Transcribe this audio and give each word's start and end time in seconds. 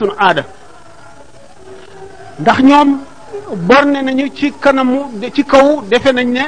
sunu 0.00 0.14
aada 0.18 0.42
ndax 2.40 2.58
ñoom 2.68 2.90
borne 3.68 3.98
nañu 4.06 4.26
ci 4.36 4.50
kanamu 4.62 4.98
ci 5.32 5.44
kaw 5.44 5.82
defe 5.88 6.10
nañ 6.12 6.26
ne 6.32 6.40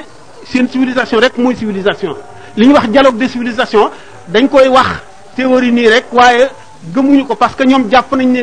seen 0.51 0.67
civilisation 0.69 1.21
rek 1.21 1.37
mooy 1.39 1.55
civilisation 1.55 2.15
li 2.57 2.67
ñuy 2.67 2.75
wax 2.75 2.89
dialogue 2.89 3.19
de 3.19 3.29
civilisation 3.29 3.85
dañ 4.27 4.49
koy 4.49 4.67
wax 4.67 4.89
théorie 5.37 5.71
nii 5.71 5.89
rek 5.95 6.07
waaye 6.13 6.47
gëmuñu 6.93 7.25
ko 7.25 7.37
parce 7.37 7.55
que 7.55 7.65
ñoom 7.67 7.89
jàpp 7.89 8.11
nañ 8.17 8.27
ne 8.33 8.41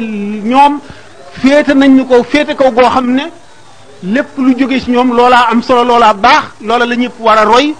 ñoom 0.52 0.80
féete 1.42 1.74
nañ 1.76 1.92
ñu 1.98 2.06
ko 2.06 2.24
féete 2.24 2.56
kaw 2.56 2.72
goo 2.72 2.90
xam 2.94 3.08
ne 3.14 3.24
lépp 4.04 4.38
lu 4.38 4.56
jóge 4.58 4.80
ci 4.80 4.92
ñoom 4.92 5.14
loolaa 5.14 5.48
am 5.52 5.62
solo 5.62 5.84
loolaa 5.84 6.14
baax 6.14 6.44
loola 6.62 6.86
la 6.86 6.96
ñëpp 6.96 7.16
war 7.20 7.40
a 7.40 7.44
roy 7.44 7.76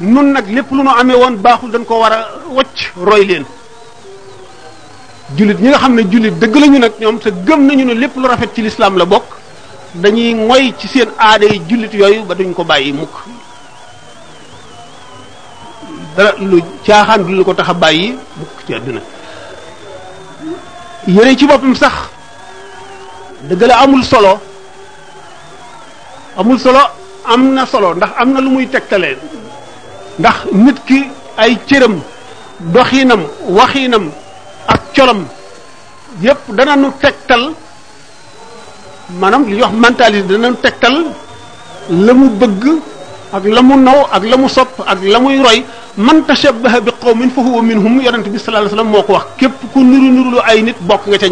nun 0.00 0.32
nag 0.32 0.46
lépp 0.52 0.72
lu 0.72 0.82
nu 0.82 0.90
amee 1.00 1.14
woon 1.14 1.36
baaxul 1.36 1.70
dañ 1.70 1.84
ko 1.86 2.00
war 2.00 2.12
a 2.12 2.26
wacc 2.50 2.80
roy 2.96 3.24
leen 3.26 3.44
jullit 5.36 5.56
ñi 5.60 5.68
nga 5.70 5.78
xam 5.78 5.94
ne 5.96 6.02
jullit 6.10 6.34
dëgg 6.38 6.54
lañu 6.56 6.78
nag 6.78 6.92
ñoom 7.00 7.18
te 7.18 7.30
gëm 7.46 7.66
nañu 7.66 7.84
ne 7.84 7.94
lépp 7.94 8.16
lu 8.16 8.26
rafet 8.28 8.50
ci 8.54 8.62
lislaam 8.62 8.96
la 8.98 9.04
bokk 9.06 9.24
dañuy 9.94 10.34
moy 10.34 10.74
ci 10.78 10.86
seen 10.88 11.08
aada 11.18 11.46
yi 11.46 11.62
jullit 11.68 11.92
yooyu 11.94 12.24
ba 12.24 12.34
duñ 12.34 12.52
ko 12.52 12.62
bàyyi 12.64 12.92
mukk 12.92 13.14
dara 16.16 16.34
lu 16.38 16.60
caaxaan 16.86 17.24
du 17.24 17.32
lu 17.34 17.44
ko 17.44 17.54
tax 17.54 17.68
a 17.70 17.74
bàyyi 17.74 18.14
mukk 18.36 18.64
ci 18.66 18.74
àdduna 18.74 19.00
yére 21.06 21.36
ci 21.36 21.46
boppam 21.46 21.74
sax 21.74 21.92
dëgg 23.48 23.62
la 23.64 23.78
amul 23.80 24.04
solo 24.04 24.38
amul 26.36 26.58
solo 26.58 26.80
am 27.24 27.52
na 27.54 27.64
solo 27.66 27.94
ndax 27.94 28.10
am 28.20 28.32
na 28.32 28.40
lu 28.40 28.50
muy 28.50 28.66
tegtale 28.68 29.16
ndax 30.18 30.36
nit 30.52 30.84
ki 30.84 31.06
ay 31.36 31.56
cëram 31.66 31.96
doxinam 32.60 33.22
waxinam 33.48 34.10
colam 34.96 35.20
yépp 36.22 36.38
nu 36.82 36.88
tegtal 37.02 37.42
manam 39.20 39.42
li 39.48 39.60
wax 39.62 39.72
mentalité 39.82 40.26
dananu 40.28 40.56
tegtal 40.64 40.96
la 42.06 42.12
mu 42.18 42.26
bëgg 42.40 42.62
ak 43.36 43.44
la 43.56 43.60
mu 43.68 43.74
naw 43.86 43.98
ak 44.16 44.22
la 44.30 44.36
mu 44.36 44.48
sopp 44.48 44.74
ak 44.92 44.98
la 45.12 45.18
muy 45.18 45.36
roy 45.44 45.58
man 45.96 46.18
tashabbaha 46.26 46.78
bi 46.86 46.90
qawmin 47.02 47.30
fa 47.34 47.40
huwa 47.46 47.60
minhum 47.70 47.94
yaronte 48.06 48.28
bi 48.34 48.38
sallallahu 48.38 48.64
alayhi 48.64 48.74
wasallam 48.74 48.92
moko 48.96 49.12
wax 49.16 49.26
kep 49.38 49.52
ku 49.72 49.80
nuru 49.90 50.08
nurulu 50.16 50.38
ay 50.50 50.62
nit 50.66 50.78
bok 50.88 51.02
nga 51.08 51.18
ca 51.22 51.26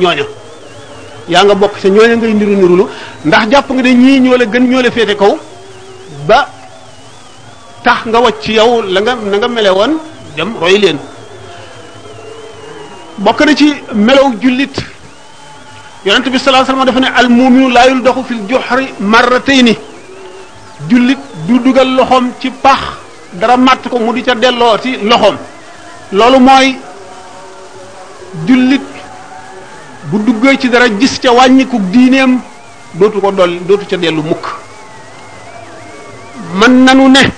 ya 1.32 1.38
nga 1.44 1.54
bok 1.60 1.74
ca 1.82 1.88
ñoña 1.94 2.16
ngay 2.16 2.34
nuru 2.40 2.54
nurulu 2.60 2.84
ndax 3.26 3.44
japp 3.50 3.66
nga 3.74 3.82
de 3.86 3.90
ñi 4.02 4.20
ñoo 4.20 4.36
la 4.40 4.44
gën 4.52 4.62
ñoo 4.70 4.82
la 4.86 4.90
fété 4.90 5.14
kaw 5.20 5.32
ba 6.28 6.38
tax 7.84 7.98
nga 8.08 8.18
wacc 8.24 8.44
yow 8.58 8.72
la 8.94 9.00
nga 9.04 9.12
nga 9.40 9.48
melewon 9.48 9.92
dem 10.36 10.50
roy 10.60 10.78
leen 10.84 10.98
bokk 13.18 13.40
na 13.44 13.54
ci 13.54 13.74
melow 13.94 14.32
jullit 14.40 14.72
yonent 16.04 16.26
bi 16.30 16.38
sallallahu 16.38 16.70
alayhi 16.70 16.80
wasallam 16.80 16.86
dafa 16.86 17.00
ne 17.00 17.08
al 17.16 17.28
muminu 17.28 17.68
laa 17.70 17.86
yuldaxu 17.88 18.22
fil 18.24 18.46
juhri 18.48 18.86
marratayni 19.00 19.76
jullit 20.88 21.18
du 21.46 21.58
dugal 21.58 21.88
loxoom 21.96 22.30
ci 22.40 22.50
pax 22.50 22.80
dara 23.34 23.56
màtt 23.56 23.88
ko 23.88 23.98
mu 23.98 24.12
di 24.14 24.22
ca 24.22 24.34
delloo 24.34 24.78
ci 24.82 24.96
loxoom 25.02 25.36
loolu 26.12 26.38
mooy 26.40 26.76
jullit 28.46 28.82
bu 30.10 30.18
duggee 30.18 30.58
ci 30.58 30.68
dara 30.70 30.88
gis 30.88 31.18
ca 31.20 31.30
wàññiku 31.32 31.78
diineem 31.92 32.40
dootu 32.94 33.20
ko 33.20 33.30
dolli 33.30 33.60
dootu 33.66 33.84
ca 33.86 33.96
dellu 33.98 34.22
mukk 34.22 34.44
mën 36.54 36.84
nanu 36.84 37.08
ne 37.10 37.28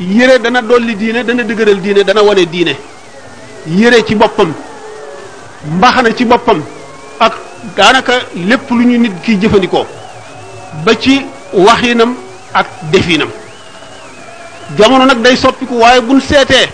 yére 0.00 0.38
dana 0.42 0.60
dolli 0.60 0.96
diine 0.96 1.22
dana 1.24 1.42
dëgëral 1.44 1.80
diine 1.80 2.02
dana 2.04 2.20
wane 2.22 2.44
diine 2.50 2.74
yére 3.66 4.02
ci 4.06 4.14
boppam 4.14 4.52
mbaxana 5.66 6.12
ci 6.12 6.24
boppam 6.24 6.60
ak 7.20 7.32
daanaka 7.76 8.12
lépp 8.34 8.70
lu 8.70 8.84
ñu 8.86 8.98
nit 8.98 9.12
ki 9.22 9.36
jëfandikoo 9.40 9.86
ba 10.84 10.92
ci 10.96 11.22
waxinam 11.52 12.14
ak 12.52 12.66
definam 12.90 13.28
jamono 14.78 15.04
nag 15.06 15.22
day 15.22 15.36
soppiku 15.36 15.74
waaye 15.78 16.00
buñ 16.00 16.20
seetee 16.20 16.68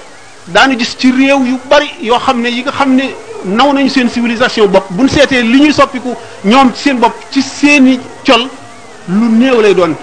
daanu 0.46 0.78
gis 0.78 0.96
ci 0.98 1.12
réew 1.12 1.44
yu 1.44 1.58
bari 1.68 1.88
yoo 2.00 2.16
xam 2.18 2.40
ne 2.40 2.48
yi 2.48 2.62
nga 2.62 2.70
xam 2.72 2.94
ne 2.94 3.02
naw 3.44 3.72
nañu 3.74 3.88
seen 3.90 4.08
civilisation 4.08 4.66
bopp 4.66 4.90
buñ 4.90 5.08
seetee 5.08 5.42
li 5.42 5.58
ñuy 5.60 5.72
soppiku 5.72 6.14
ñoom 6.44 6.72
seen 6.74 6.98
bopp 7.00 7.12
ci 7.30 7.42
seeni 7.42 8.00
col 8.26 8.48
lu 9.08 9.28
néew 9.28 9.60
lay 9.60 9.74
doon 9.74 9.94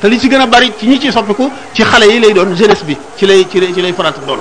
te 0.00 0.08
li 0.08 0.18
ci 0.18 0.28
gën 0.28 0.40
a 0.40 0.46
bari 0.46 0.72
ci 0.78 0.86
ñi 0.86 1.00
ci 1.00 1.10
soppiku 1.10 1.50
ci 1.72 1.82
xale 1.82 2.04
yi 2.06 2.18
lay 2.18 2.32
doon 2.32 2.54
jeunesse 2.54 2.84
bi 2.84 2.96
ci 3.16 3.24
lay 3.26 3.46
ci 3.48 3.58
lay 3.60 3.72
ci 3.72 3.80
lay 3.80 3.92
faral 3.92 4.12
doon 4.26 4.38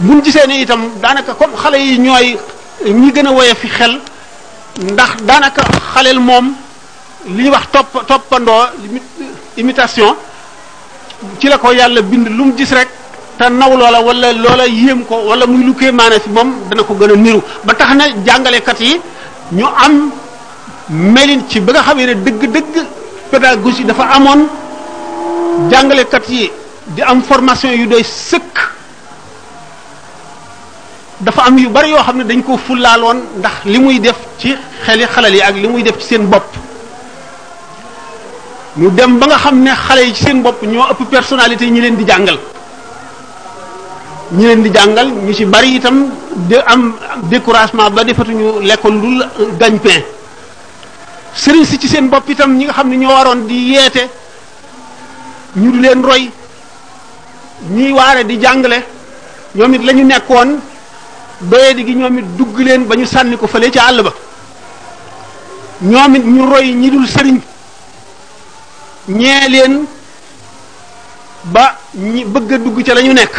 buñ 0.00 0.20
gisee 0.22 0.46
ni 0.46 0.60
itam 0.62 0.90
daanaka 1.00 1.34
comme 1.34 1.54
xale 1.56 1.76
yi 1.78 1.98
ñooy 1.98 2.36
ñi 2.84 3.12
gën 3.12 3.26
a 3.26 3.30
woye 3.30 3.54
fi 3.54 3.68
xel 3.68 4.00
ndax 4.80 5.16
daanaka 5.22 5.62
xaleel 5.94 6.18
moom 6.18 6.52
li 7.26 7.42
ñuy 7.44 7.48
wax 7.50 7.70
topp 7.70 8.06
toppandoo 8.06 8.64
imitation 9.56 10.16
ci 11.38 11.46
la 11.48 11.58
ko 11.58 11.72
yàlla 11.72 12.02
bind 12.02 12.26
lu 12.28 12.44
mu 12.44 12.56
gis 12.56 12.70
rek 12.72 12.88
te 13.38 13.48
naw 13.48 13.76
loola 13.76 14.00
wala 14.00 14.32
loola 14.32 14.66
yéem 14.66 15.04
ko 15.04 15.14
wala 15.26 15.46
muy 15.46 15.62
lu 15.64 15.74
kéemaane 15.74 16.20
si 16.20 16.28
moom 16.28 16.54
dana 16.68 16.82
ko 16.82 16.94
gën 16.94 17.12
a 17.12 17.16
niru 17.16 17.40
ba 17.64 17.74
tax 17.74 17.94
na 17.94 18.04
jàngalekat 18.26 18.80
yi 18.80 19.00
ñu 19.52 19.64
am 19.66 20.10
melin 20.88 21.48
ci 21.48 21.60
ba 21.60 21.72
nga 21.72 21.82
xamee 21.82 22.06
ne 22.06 22.14
dëgg-dëgg 22.14 22.86
pédagogie 23.30 23.84
dafa 23.84 24.02
amoon 24.14 24.48
jàngalekat 25.70 26.28
yi 26.30 26.50
di 26.94 27.02
am 27.02 27.22
formation 27.22 27.72
yu 27.72 27.86
doy 27.86 28.02
sëkk 28.04 28.54
dafa 31.20 31.42
am 31.42 31.58
yu 31.58 31.68
bari 31.70 31.90
yoo 31.90 32.02
xam 32.02 32.18
ne 32.18 32.24
dañ 32.24 32.42
ko 32.42 32.56
fullaaloon 32.56 33.18
ndax 33.38 33.52
li 33.64 33.78
muy 33.78 33.98
def 34.00 34.16
ci 34.38 34.54
xeli 34.84 35.04
xalal 35.04 35.34
yi 35.34 35.40
ak 35.42 35.56
li 35.56 35.68
muy 35.68 35.82
def 35.82 35.98
ci 35.98 36.06
seen 36.08 36.26
bopp 36.30 36.48
ñu 38.76 38.90
dem 38.90 39.18
ba 39.18 39.26
nga 39.26 39.36
xam 39.38 39.60
ne 39.62 39.70
xale 39.74 40.00
yi 40.04 40.14
ci 40.14 40.24
seen 40.24 40.42
bopp 40.42 40.62
ñoo 40.62 40.86
ëpp 40.90 41.10
personnalité 41.10 41.66
ñi 41.70 41.80
leen 41.80 41.96
di 41.96 42.04
jàngal 42.06 42.38
ñi 44.32 44.46
leen 44.46 44.62
di 44.62 44.70
jàngal 44.72 45.08
ñu 45.10 45.32
ci 45.34 45.44
bari 45.44 45.74
itam 45.74 46.08
de 46.48 46.56
am 46.66 46.94
découragement 47.24 47.90
ba 47.90 48.04
defatuñu 48.04 48.60
lekkool 48.62 48.94
lu 49.00 49.22
gagne-pain 49.58 50.02
sëriñ 51.34 51.64
si 51.64 51.78
ci 51.78 51.88
seen 51.88 52.08
bopp 52.08 52.28
itam 52.28 52.56
ñi 52.56 52.64
nga 52.64 52.72
xam 52.72 52.88
ne 52.88 52.96
ñoo 52.96 53.12
waroon 53.12 53.46
di 53.46 53.72
yeete 53.72 54.08
ñu 55.60 55.72
di 55.74 55.78
leen 55.84 56.00
roy 56.02 56.30
ñuy 57.74 57.90
waare 57.98 58.22
di 58.28 58.38
jàngale 58.40 58.78
ñoom 59.56 59.74
it 59.74 59.82
la 59.86 59.92
ñu 59.92 60.04
nekkoon 60.06 60.48
doyadi 61.40 61.84
gi 61.86 61.94
ñoom 61.96 62.16
dugg 62.36 62.56
leen 62.66 62.84
ba 62.86 62.94
ñu 62.96 63.04
sànni 63.06 63.36
ko 63.36 63.46
fale 63.46 63.70
ca 63.70 63.86
àll 63.90 64.02
ba 64.02 64.12
ñoom 65.82 66.14
it 66.16 66.24
ñu 66.24 66.42
roy 66.50 66.66
ñi 66.72 66.90
dul 66.90 67.06
sëriñ 67.14 67.38
ñee 69.08 69.48
leen 69.54 69.74
ba 71.44 71.74
ñi 71.94 72.24
bëgg 72.24 72.52
a 72.52 72.58
dugg 72.58 72.82
ca 72.86 72.94
la 72.94 73.02
ñu 73.02 73.12
nekk 73.12 73.34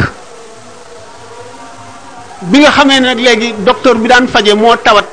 bi 2.42 2.58
nga 2.58 2.70
xamee 2.70 3.00
ne 3.00 3.06
nag 3.06 3.18
léegi 3.18 3.54
docteur 3.58 3.96
bi 3.98 4.08
daan 4.08 4.26
faje 4.28 4.52
moo 4.54 4.76
tawat 4.76 5.06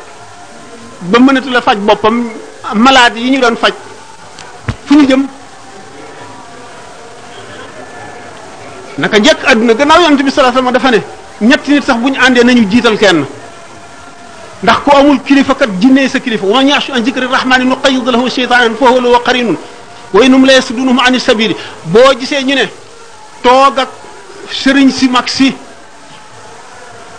ba 1.09 1.19
mënatu 1.19 1.51
faj 1.62 1.78
boppam 1.79 2.29
malade 2.74 3.18
yi 3.19 3.29
ñu 3.31 3.39
doon 3.39 3.56
faj 3.56 3.74
fu 4.85 4.95
ñu 4.95 5.06
jëm 5.07 5.24
naka 8.97 9.18
jek 9.22 9.38
aduna 9.46 9.74
gannaaw 9.74 10.02
yonente 10.03 10.24
bi 10.24 10.31
salaa 10.31 10.52
sallam 10.52 10.72
dafa 10.74 10.91
ne 10.91 10.97
ñetti 11.41 11.72
nit 11.72 11.84
sax 11.84 11.97
buñu 12.00 12.18
andé 12.19 12.44
nañu 12.44 12.68
jiital 12.69 12.97
kenn 12.97 13.25
ndax 14.63 14.75
ku 14.84 14.96
amul 14.97 15.19
kilifa 15.22 15.53
kat 15.56 15.69
jinne 15.80 16.08
sa 16.09 16.19
kilifa 16.19 16.46
wa 16.46 16.62
yashu 16.63 16.91
an 16.91 17.03
zikri 17.06 17.28
rahmani 17.28 17.66
nuqayyid 17.66 18.06
lahu 18.07 18.30
shaytanan 18.30 18.74
fa 18.75 18.90
huwa 18.90 19.02
lahu 19.02 19.24
qarinun 19.24 19.56
wa 20.13 20.25
inhum 20.25 20.46
la 20.46 20.53
yasudunhum 20.53 21.00
an 21.00 21.19
sabili 21.19 21.56
boo 21.86 22.12
gisee 22.19 22.44
ñu 22.44 22.56
ne 22.56 22.68
toog 23.44 23.80
ak 23.80 23.90
sëriñ 24.52 24.90
si 24.90 25.07
mag 25.09 25.28
si 25.28 25.53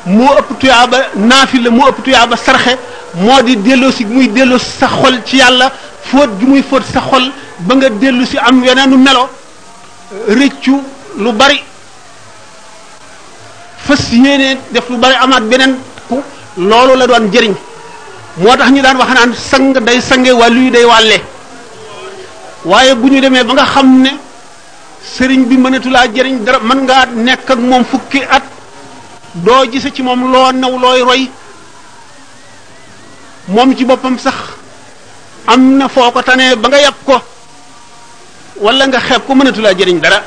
moo 0.06 0.34
ëpp 0.38 0.58
tuyaaba 0.58 0.96
naafila 1.14 1.70
moo 1.70 1.88
ëpp 1.90 2.34
sarxe 2.44 2.76
moo 3.20 3.40
di 3.42 3.56
delloo 3.56 3.90
muy 4.08 4.28
delloo 4.28 4.58
sa 4.58 4.88
xol 4.88 5.22
ci 5.24 5.36
yàlla 5.38 5.70
fóot 6.10 6.38
gi 6.40 6.46
muy 6.46 6.62
fóot 6.62 6.82
sa 6.92 7.00
xol 7.00 7.30
ba 7.60 7.74
nga 7.76 7.88
dellu 7.88 8.26
si 8.26 8.36
am 8.38 8.64
yeneenu 8.64 8.96
melo 8.98 9.28
rëccu 10.28 10.82
lu 11.18 11.32
bari 11.32 11.67
fas 13.88 14.12
yéene 14.12 14.58
def 14.72 14.84
lu 14.92 14.98
bari 15.00 15.14
amaat 15.24 15.44
beneen 15.50 15.72
ku 16.08 16.16
loolu 16.68 16.94
la 17.00 17.06
doon 17.06 17.24
jëriñ 17.32 17.54
moo 18.42 18.56
tax 18.58 18.70
ñu 18.74 18.82
daan 18.82 18.98
wax 19.00 19.10
naan 19.16 19.32
sang 19.50 19.72
day 19.86 19.98
sange 20.08 20.30
wàllu 20.40 20.60
yi 20.64 20.70
day 20.76 20.84
wàlle 20.92 21.18
waaye 22.70 22.94
bu 23.00 23.06
ñu 23.10 23.20
demee 23.22 23.44
ba 23.48 23.52
nga 23.54 23.64
xam 23.72 23.88
ne 24.04 24.10
sëriñ 25.14 25.42
bi 25.48 25.56
mënatulaa 25.64 26.06
jëriñ 26.14 26.36
dara 26.44 26.58
mën 26.68 26.78
ngaa 26.84 27.04
nekk 27.26 27.50
ak 27.52 27.58
moom 27.70 27.84
fukki 27.90 28.20
at 28.36 28.44
doo 29.44 29.62
gise 29.72 29.88
ci 29.94 30.02
moom 30.02 30.20
loo 30.32 30.52
naw 30.52 30.72
looy 30.84 31.00
roy 31.08 31.22
moom 33.54 33.70
ci 33.76 33.84
boppam 33.88 34.18
sax 34.24 34.36
am 35.52 35.60
na 35.78 35.88
foo 35.94 36.10
ko 36.14 36.20
tanee 36.26 36.56
ba 36.62 36.66
nga 36.68 36.78
yàpp 36.84 36.98
ko 37.08 37.16
wala 38.64 38.82
nga 38.86 38.98
xeeb 39.06 39.22
ko 39.26 39.32
mënatulaa 39.34 39.72
jëriñ 39.80 40.00
dara 40.04 40.20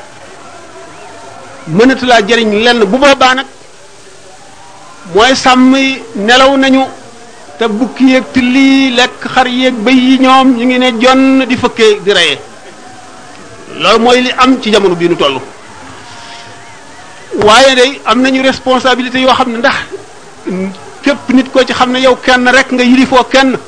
mënatulaa 1.68 2.20
laa 2.20 2.26
jëriñ 2.28 2.52
lenn 2.64 2.80
bu 2.84 2.96
boobaa 2.98 3.34
nag 3.34 3.46
mooy 5.14 5.34
sàmm 5.36 5.74
yi 5.76 6.02
nelaw 6.16 6.56
nañu 6.56 6.82
te 7.58 7.64
bukki 7.68 8.04
yeeg 8.12 8.24
tilli 8.34 8.90
lekk 8.98 9.20
xar 9.34 9.46
yeeg 9.46 9.74
béy 9.84 9.96
yi 10.06 10.18
ñoom 10.24 10.46
ñu 10.56 10.64
ngi 10.66 10.78
ne 10.78 10.88
jonn 11.02 11.44
di 11.50 11.56
fëkkee 11.62 12.00
di 12.04 12.12
reye 12.18 12.38
loolu 13.82 13.98
mooy 14.04 14.20
li 14.24 14.32
am 14.42 14.60
ci 14.60 14.70
jamono 14.72 14.94
bii 15.00 15.08
nu 15.08 15.16
toll 15.16 15.40
waaye 17.46 17.74
day 17.78 18.00
am 18.04 18.18
nañu 18.22 18.40
responsabilité 18.42 19.18
yoo 19.20 19.34
xam 19.38 19.50
ne 19.52 19.58
ndax 19.58 19.76
képp 21.02 21.28
nit 21.34 21.50
koo 21.52 21.64
ci 21.64 21.72
xam 21.74 21.90
ne 21.92 21.98
yow 22.00 22.16
kenn 22.16 22.48
rek 22.56 22.72
nga 22.72 22.82
yilifoo 22.82 23.24
kenn 23.32 23.58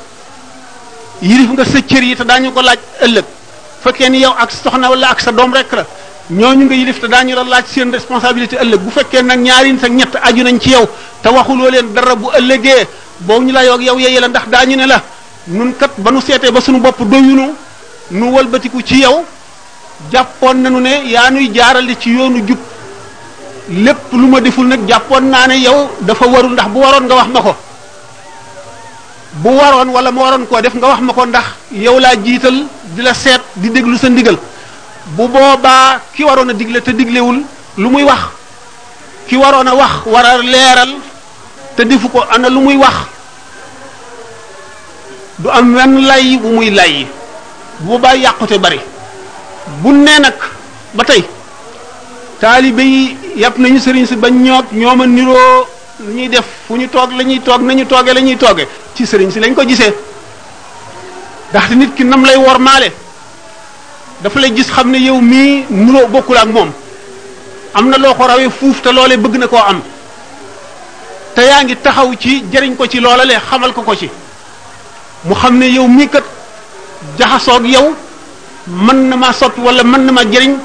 yilif 1.21 1.49
nga 1.51 1.63
sa 1.65 1.81
cër 1.89 2.03
yi 2.03 2.15
te 2.15 2.23
daañu 2.25 2.51
ko 2.51 2.61
laaj 2.61 2.79
ëllëg 3.05 3.23
fekkee 3.83 4.09
ni 4.09 4.19
yow 4.25 4.33
ak 4.41 4.51
soxna 4.51 4.89
wala 4.89 5.07
ak 5.11 5.19
sa 5.19 5.31
doom 5.31 5.53
rek 5.53 5.71
la 5.71 5.85
ñoo 6.29 6.53
ñu 6.55 6.65
nga 6.65 6.73
yilif 6.75 6.99
te 6.99 7.05
daañu 7.07 7.35
la 7.35 7.43
laaj 7.43 7.65
seen 7.67 7.91
responsabilité 7.91 8.57
ëllëg 8.57 8.79
bu 8.81 8.89
fekkee 8.89 9.21
nag 9.21 9.39
ñaarin 9.41 9.77
sa 9.79 9.87
ñett 9.89 10.15
aju 10.23 10.43
nañ 10.43 10.59
ci 10.59 10.71
yow 10.71 10.87
te 11.21 11.29
waxuloo 11.29 11.69
leen 11.69 11.93
dara 11.93 12.15
bu 12.15 12.29
ëllëgee 12.33 12.87
boo 13.19 13.39
ñu 13.41 13.51
la 13.51 13.63
yoog 13.65 13.81
yow 13.83 13.97
yeye 13.99 14.19
la 14.19 14.27
ndax 14.27 14.47
daañu 14.49 14.75
ne 14.75 14.87
la 14.87 15.03
nun 15.49 15.75
kat 15.77 15.91
ba 15.97 16.09
nu 16.11 16.19
seetee 16.19 16.49
ba 16.51 16.59
suñu 16.61 16.79
bopp 16.79 16.99
doyunu 17.03 17.53
nu 18.11 18.23
walbatiku 18.31 18.81
ci 18.81 18.95
yow 19.01 19.23
jàppoon 20.11 20.55
nañu 20.61 20.79
ne 20.79 21.03
yaa 21.07 21.29
nuy 21.29 21.51
jaarale 21.53 21.95
ci 21.99 22.09
yoonu 22.09 22.43
jub 22.47 22.57
lépp 23.69 24.11
lu 24.11 24.25
ma 24.27 24.39
deful 24.41 24.65
nag 24.65 24.79
jàppoon 24.87 25.29
naa 25.29 25.45
ne 25.47 25.57
yow 25.59 25.91
dafa 26.01 26.25
warul 26.25 26.53
ndax 26.53 26.67
bu 26.71 26.79
waroon 26.79 27.05
nga 27.05 27.15
wax 27.15 27.27
ma 27.31 27.41
ko 27.41 27.55
bu 29.43 29.49
waroon 29.49 29.89
wala 29.93 30.11
ma 30.11 30.21
waroon 30.23 30.47
koo 30.47 30.59
def 30.59 30.73
nga 30.75 30.87
wax 30.87 31.01
ma 31.01 31.13
ko 31.13 31.23
ndax 31.25 31.45
yow 31.73 31.99
laa 31.99 32.15
jiital 32.15 32.65
di 32.95 33.01
la 33.03 33.13
seet 33.13 33.41
di 33.57 33.69
déglu 33.69 33.95
sa 33.97 34.09
ndigal 34.09 34.37
bu 35.13 35.27
boobaa 35.29 36.01
ki 36.13 36.23
waroon 36.25 36.49
a 36.49 36.53
digle 36.53 36.81
te 36.81 36.91
diglewul 36.93 37.43
lu 37.77 37.87
muy 37.89 38.03
wax 38.03 38.21
ki 39.27 39.37
waroon 39.37 39.67
a 39.67 39.75
wax 39.75 39.93
war 40.07 40.25
a 40.25 40.37
leeral 40.39 40.91
te 41.77 41.83
defu 41.85 42.09
ko 42.09 42.25
ana 42.31 42.49
lu 42.49 42.59
muy 42.61 42.77
wax 42.77 42.93
du 45.39 45.49
am 45.49 45.75
wenn 45.75 46.01
lay 46.07 46.37
bu 46.37 46.47
muy 46.49 46.69
lay 46.71 47.05
bu 47.79 47.85
boobaa 47.87 48.13
yàqute 48.15 48.57
bari 48.57 48.79
bu 49.81 49.93
nee 49.93 50.19
nag 50.21 50.33
ba 50.95 51.03
tey 51.03 51.23
taalibe 52.39 52.79
yi 52.83 53.17
yàpp 53.37 53.57
nañu 53.59 53.79
sëriñ 53.79 54.05
si 54.07 54.15
ba 54.15 54.29
ñoog 54.31 54.65
ñoom 54.73 55.01
a 55.01 55.05
niroo 55.05 55.67
lu 55.99 56.13
ñuy 56.13 56.29
def 56.29 56.45
fu 56.67 56.75
ñu 56.77 56.87
toog 56.87 57.11
la 57.15 57.23
ñuy 57.23 57.39
toog 57.41 57.61
nañu 57.61 57.85
tooge 57.85 58.11
lañuy 58.13 58.37
tooge 58.37 58.67
ci 58.95 59.05
sëriñ 59.05 59.31
si 59.31 59.39
lañ 59.39 59.53
ko 59.53 59.61
gisee 59.67 59.93
ndaxte 61.49 61.73
nit 61.75 61.93
ki 61.95 62.03
nam 62.03 62.25
lay 62.25 62.37
wor 62.37 62.47
wormaale 62.47 63.04
dafa 64.23 64.37
lay 64.39 64.51
gis 64.55 64.69
xamne 64.71 64.97
yow 65.07 65.19
mi 65.21 65.65
nuro 65.69 66.07
bokul 66.07 66.37
ak 66.39 66.47
mom 66.47 66.69
amna 67.75 67.97
na 67.97 67.97
loo 68.07 68.13
ko 68.15 68.23
rawee 68.27 68.49
fuuf 68.49 68.81
te 68.81 68.89
lolé 68.91 69.17
bëgg 69.17 69.35
na 69.37 69.47
ko 69.47 69.57
am 69.57 69.81
te 71.35 71.41
yaangi 71.43 71.75
taxaw 71.77 72.09
ci 72.15 72.43
jëriñ 72.51 72.75
ko 72.77 72.87
ci 72.87 72.99
lolalé 72.99 73.35
xamal 73.49 73.73
ko 73.73 73.81
ko 73.81 73.95
ci 73.95 74.09
mu 75.25 75.33
xamne 75.35 75.65
yow 75.65 75.87
mi 75.87 76.07
kat 76.07 76.23
ak 77.19 77.43
yow 77.65 77.93
man 78.67 79.09
na 79.09 79.15
ma 79.15 79.33
sot 79.33 79.51
wala 79.57 79.83
man 79.83 80.01
na 80.05 80.11
ma 80.11 80.21
jëriñ 80.23 80.55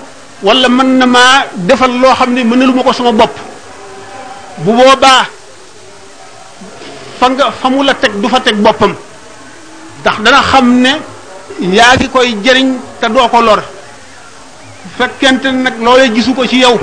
wala 0.43 0.69
man 0.69 0.87
na 0.99 1.07
ma 1.07 1.23
defal 1.55 1.91
lo 1.91 2.09
xamne 2.15 2.45
mënaluma 2.45 2.83
ko 2.83 2.93
sama 2.93 3.13
bop 3.13 3.35
bu 4.59 4.73
boba 4.73 5.27
fa 7.19 7.29
nga 7.31 7.51
fa 7.51 7.69
la 7.69 7.95
du 8.21 8.29
fa 8.29 8.41
tek 8.41 8.55
bopam 8.57 8.95
ndax 10.01 10.17
dana 10.23 10.41
xamne 10.41 11.10
yaa 11.61 11.95
ngi 11.97 12.09
koy 12.09 12.33
jëriñ 12.43 12.77
te 13.01 13.07
doo 13.09 13.29
ko 13.29 13.41
lor 13.43 13.63
fekkente 14.97 15.47
nag 15.53 15.75
loolee 15.83 16.09
gisu 16.15 16.33
ko 16.35 16.47
ci 16.47 16.57
yow 16.61 16.79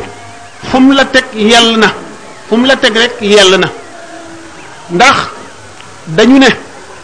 fu 0.69 0.91
la 0.94 1.06
teg 1.06 1.25
yell 1.33 1.77
na 1.77 1.91
fu 2.47 2.57
la 2.63 2.75
teg 2.75 2.95
rek 2.95 3.15
yell 3.21 3.57
na 3.57 3.69
ndax 4.91 5.18
dañu 6.07 6.38
ne 6.38 6.50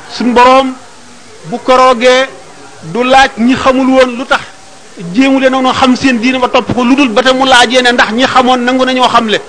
suñ 0.09 0.33
boroom 0.33 0.73
bu 1.49 1.57
koroogee 1.63 2.27
du 2.93 3.03
laaj 3.03 3.31
ñi 3.37 3.55
xamul 3.55 3.87
woon 3.89 4.15
lu 4.17 4.25
tax 4.25 4.41
jéemu 5.13 5.39
leen 5.39 5.51
noonu 5.51 5.71
xam 5.73 5.95
seen 5.95 6.19
diine 6.19 6.37
ba 6.37 6.47
topp 6.49 6.73
ko 6.75 6.83
lu 6.83 6.95
dul 6.95 7.09
ba 7.09 7.23
te 7.23 7.33
mu 7.33 7.45
laajee 7.45 7.81
ne 7.81 7.91
ndax 7.91 8.11
ñi 8.11 8.25
xamoon 8.25 8.59
nangu 8.63 8.85
nañoo 8.85 9.07
le 9.27 9.41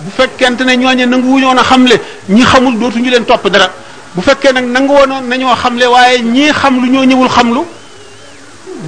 bu 0.00 0.10
fekkente 0.16 0.64
ne 0.64 0.76
ñooñe 0.76 1.06
nangu 1.06 1.28
wuñoon 1.32 1.56
a 1.58 1.62
xamle 1.62 1.98
ñi 2.28 2.42
xamul 2.42 2.78
dootuñu 2.78 3.08
leen 3.08 3.24
topp 3.24 3.48
dara 3.48 3.70
bu 4.16 4.20
fekkee 4.26 4.52
nag 4.56 4.64
nangu 4.74 4.92
woon 4.96 5.12
nañoo 5.30 5.54
xamle 5.62 5.86
waaye 5.94 6.16
ñii 6.34 6.52
xam 6.60 6.74
lu 6.82 6.86
ñoo 6.92 7.04
ñëwul 7.10 7.28
xam 7.36 7.48
lu 7.54 7.62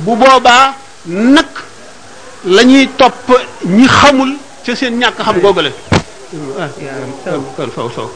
bu 0.04 0.12
boobaa 0.20 0.64
nag 1.06 1.48
la 2.54 2.62
ñuy 2.70 2.84
topp 2.98 3.26
ñi 3.76 3.86
xamul 3.98 4.30
ca 4.66 4.70
seen 4.78 4.94
ñàkk 5.00 5.18
xam 5.26 5.36
googale 5.44 5.70
kon 7.56 7.70
faw 7.76 7.88
sow 7.96 8.08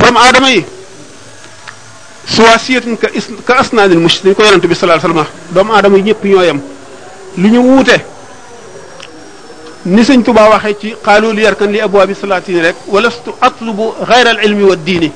doomu 0.00 0.18
aadama 0.24 0.50
yi 0.56 0.62
suwaasiyatin 2.34 2.96
ka 3.46 3.54
asnaanil 3.62 3.98
mush 4.04 4.18
dañ 4.24 4.34
ko 4.34 4.42
yonent 4.46 4.66
bi 4.70 4.74
sallallahu 4.74 5.06
alayhi 5.06 5.30
doomu 5.54 5.72
aadama 5.74 5.96
yi 5.98 6.02
ñëpp 6.06 6.22
ñoo 6.30 6.42
yem 6.48 6.60
lu 7.40 7.48
ñu 7.48 7.60
wuute 7.68 7.96
ni 9.86 10.02
seigne 10.04 10.24
touba 10.26 10.50
waxe 10.50 10.76
ci 10.80 10.88
qalu 11.04 11.32
li 11.32 11.42
yarkan 11.42 11.68
li 11.70 11.80
abwab 11.80 12.10
salati 12.12 12.60
rek 12.60 12.74
walastu 12.90 13.30
atlubu 13.40 13.84
ghayra 14.08 14.30
al 14.30 14.40
ilmi 14.46 14.64
wad 14.70 14.80
din 14.84 15.08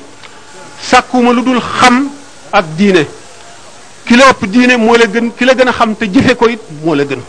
sakuma 0.81 1.33
ludul 1.33 1.59
xam 1.59 2.07
ak 2.53 2.65
diine 2.77 3.03
ki 4.05 4.15
la 4.15 4.29
ëpp 4.31 4.41
diine 4.53 4.77
moo 4.77 4.95
la 4.95 5.05
gën 5.07 5.27
ki 5.37 5.43
la 5.45 5.53
gën 5.55 5.67
a 5.67 5.73
xam 5.73 5.95
te 5.95 6.05
jëfe 6.07 6.35
ko 6.35 6.47
it 6.47 6.63
moo 6.85 6.95
la 6.95 7.03
gën 7.03 7.19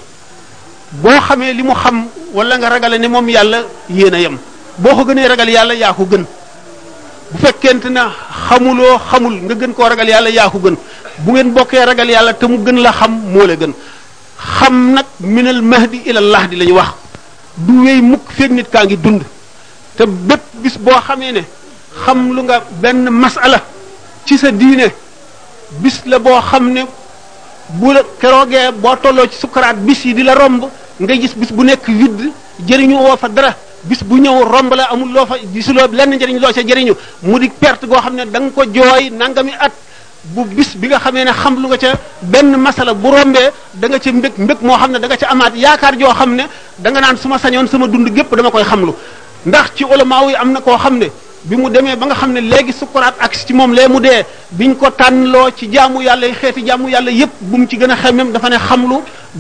boo 1.03 1.19
xamee 1.27 1.53
li 1.53 1.63
mu 1.65 1.75
xam 1.75 2.07
wala 2.33 2.57
nga 2.59 2.69
ragale 2.71 2.97
ne 3.01 3.09
moom 3.09 3.29
yàlla 3.29 3.59
yéen 3.91 4.15
a 4.15 4.19
yem 4.21 4.39
boo 4.79 4.95
ko 4.97 5.05
gënee 5.05 5.27
ragal 5.29 5.49
yàlla 5.51 5.75
yaa 5.75 5.93
ko 5.95 6.07
gën 6.11 6.23
bu 7.31 7.39
fekkente 7.43 7.89
na 7.91 8.11
xamuloo 8.47 8.99
xamul 9.11 9.35
nga 9.47 9.55
gën 9.55 9.73
koo 9.75 9.89
ragal 9.89 10.09
yàlla 10.09 10.29
yaa 10.31 10.49
ko 10.51 10.59
gën 10.63 10.77
bu 11.25 11.33
ngeen 11.33 11.51
bokkee 11.53 11.85
ragal 11.91 12.09
yàlla 12.09 12.35
te 12.35 12.47
mu 12.47 12.59
gën 12.63 12.79
la 12.85 12.93
xam 12.93 13.11
moo 13.33 13.47
la 13.47 13.57
gën 13.57 13.73
xam 14.59 14.93
nag 14.95 15.07
minal 15.19 15.61
mahdi 15.63 15.99
ila 16.07 16.21
lahdi 16.21 16.57
lañu 16.57 16.75
wax 16.75 17.02
du 17.57 17.85
wéy 17.85 18.01
mukk 18.01 18.21
feeg 18.31 18.53
nit 18.53 18.71
kaa 18.71 18.85
ngi 18.85 18.97
dund 18.97 19.23
te 19.97 20.05
bépp 20.07 20.41
bis 20.63 20.79
boo 20.79 20.93
xamee 21.07 21.33
ne 21.33 21.45
xam 22.05 22.33
lu 22.35 22.43
nga 22.43 22.63
benn 22.81 23.11
masala 23.11 23.61
ci 24.25 24.39
sa 24.39 24.51
diine 24.51 24.91
bis 25.81 26.01
la 26.07 26.19
boo 26.19 26.41
xam 26.41 26.73
ne 26.73 26.85
bu 27.69 27.93
la 27.93 28.03
keroogee 28.19 28.73
boo 28.75 28.97
tolloo 28.97 29.29
ci 29.29 29.39
sukaraat 29.39 29.77
bis 29.85 30.05
yi 30.05 30.15
di 30.15 30.23
la 30.23 30.35
romb 30.35 30.65
nga 30.99 31.15
gis 31.15 31.35
bis 31.35 31.53
bu 31.53 31.65
nekk 31.65 31.87
vide 31.89 32.33
jëriñu 32.67 32.95
woo 32.97 33.17
fa 33.17 33.29
dara 33.29 33.55
bis 33.85 34.03
bu 34.05 34.17
ñëw 34.21 34.45
romb 34.45 34.73
la 34.75 34.85
amul 34.93 35.11
loo 35.13 35.27
fa 35.27 35.35
gisuloo 35.53 35.87
lenn 35.93 36.15
njëriñ 36.15 36.39
loo 36.39 36.53
ca 36.53 36.63
jariñu 36.67 36.95
mu 37.23 37.39
di 37.39 37.51
perte 37.51 37.87
goo 37.87 37.99
xam 38.01 38.15
ne 38.15 38.25
da 38.31 38.39
nga 38.39 38.51
ko 38.51 38.63
jooy 38.65 39.11
nangami 39.11 39.53
at 39.59 39.73
bu 40.31 40.47
bis 40.57 40.71
bi 40.79 40.87
nga 40.89 40.99
xamee 41.05 41.25
ne 41.27 41.33
xam 41.43 41.55
lu 41.63 41.67
nga 41.69 41.77
ca 41.83 41.89
benn 42.33 42.57
masala 42.67 42.93
bu 42.95 43.09
rombee 43.15 43.51
da 43.81 43.87
nga 43.89 43.99
ca 44.05 44.11
mbég 44.13 44.33
mbég 44.45 44.59
moo 44.69 44.77
xam 44.81 44.91
ne 44.93 44.99
da 45.03 45.07
nga 45.09 45.17
ca 45.21 45.27
amaat 45.33 45.55
yaakaar 45.65 45.95
joo 46.01 46.13
xam 46.19 46.31
ne 46.39 46.45
da 46.79 46.91
nga 46.91 47.01
naan 47.01 47.17
suma 47.23 47.35
ma 47.35 47.39
sañoon 47.43 47.67
sama 47.73 47.87
dund 47.93 48.09
gépp 48.17 48.31
dama 48.37 48.51
koy 48.51 48.65
xamlu 48.71 48.93
ndax 49.49 49.67
ci 49.77 49.85
ulama 49.85 50.17
yi 50.29 50.35
am 50.43 50.53
na 50.53 50.61
koo 50.61 50.77
xam 50.85 50.95
ne 50.99 51.07
bi 51.49 51.57
mu 51.57 51.69
demee 51.71 51.97
ba 51.97 52.07
nga 52.07 52.15
xam 52.15 52.31
ne 52.37 52.41
léegi 52.53 52.73
sukuraat 52.79 53.17
ak 53.25 53.33
ci 53.47 53.53
moom 53.53 53.73
lee 53.79 53.89
mu 53.89 53.99
dee 54.01 54.21
biñ 54.59 54.77
ko 54.77 54.87
tànnloo 54.91 55.49
ci 55.57 55.67
jaamu 55.73 56.01
yàlla 56.09 56.27
yi 56.29 56.35
xeeti 56.35 56.63
jaamu 56.67 56.89
yàlla 56.89 57.11
yépp 57.11 57.33
bu 57.41 57.57
mu 57.59 57.67
ci 57.69 57.77
gën 57.77 57.91
a 57.91 57.97
xemem 57.97 58.31
dafa 58.35 58.49
ne 58.49 58.59
xamlu 58.69 58.97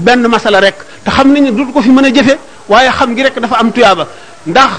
benn 0.06 0.26
masala 0.34 0.60
rek 0.60 0.74
te 1.04 1.10
xam 1.10 1.32
nañ 1.32 1.42
ne 1.44 1.50
dul 1.56 1.70
ko 1.72 1.80
fi 1.82 1.90
mën 1.90 2.06
a 2.06 2.10
jëfe 2.16 2.34
waaye 2.68 2.90
xam 2.98 3.14
gi 3.16 3.22
rek 3.22 3.38
dafa 3.40 3.56
am 3.56 3.70
tuyaaba 3.70 4.04
ndax 4.46 4.70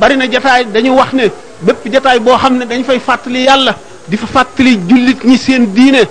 bari 0.00 0.16
na 0.16 0.24
jataay 0.30 0.64
dañu 0.74 0.90
wax 0.98 1.12
ne 1.12 1.24
bépp 1.66 1.86
jataay 1.92 2.18
boo 2.18 2.36
xam 2.42 2.54
ne 2.58 2.64
dañ 2.66 2.82
fay 2.84 2.98
fàttali 2.98 3.42
yàlla 3.44 3.74
di 4.08 4.16
fa 4.16 4.26
fàttali 4.26 4.76
jullit 4.88 5.24
ñi 5.24 5.36
seen 5.38 5.72
diine 5.74 6.06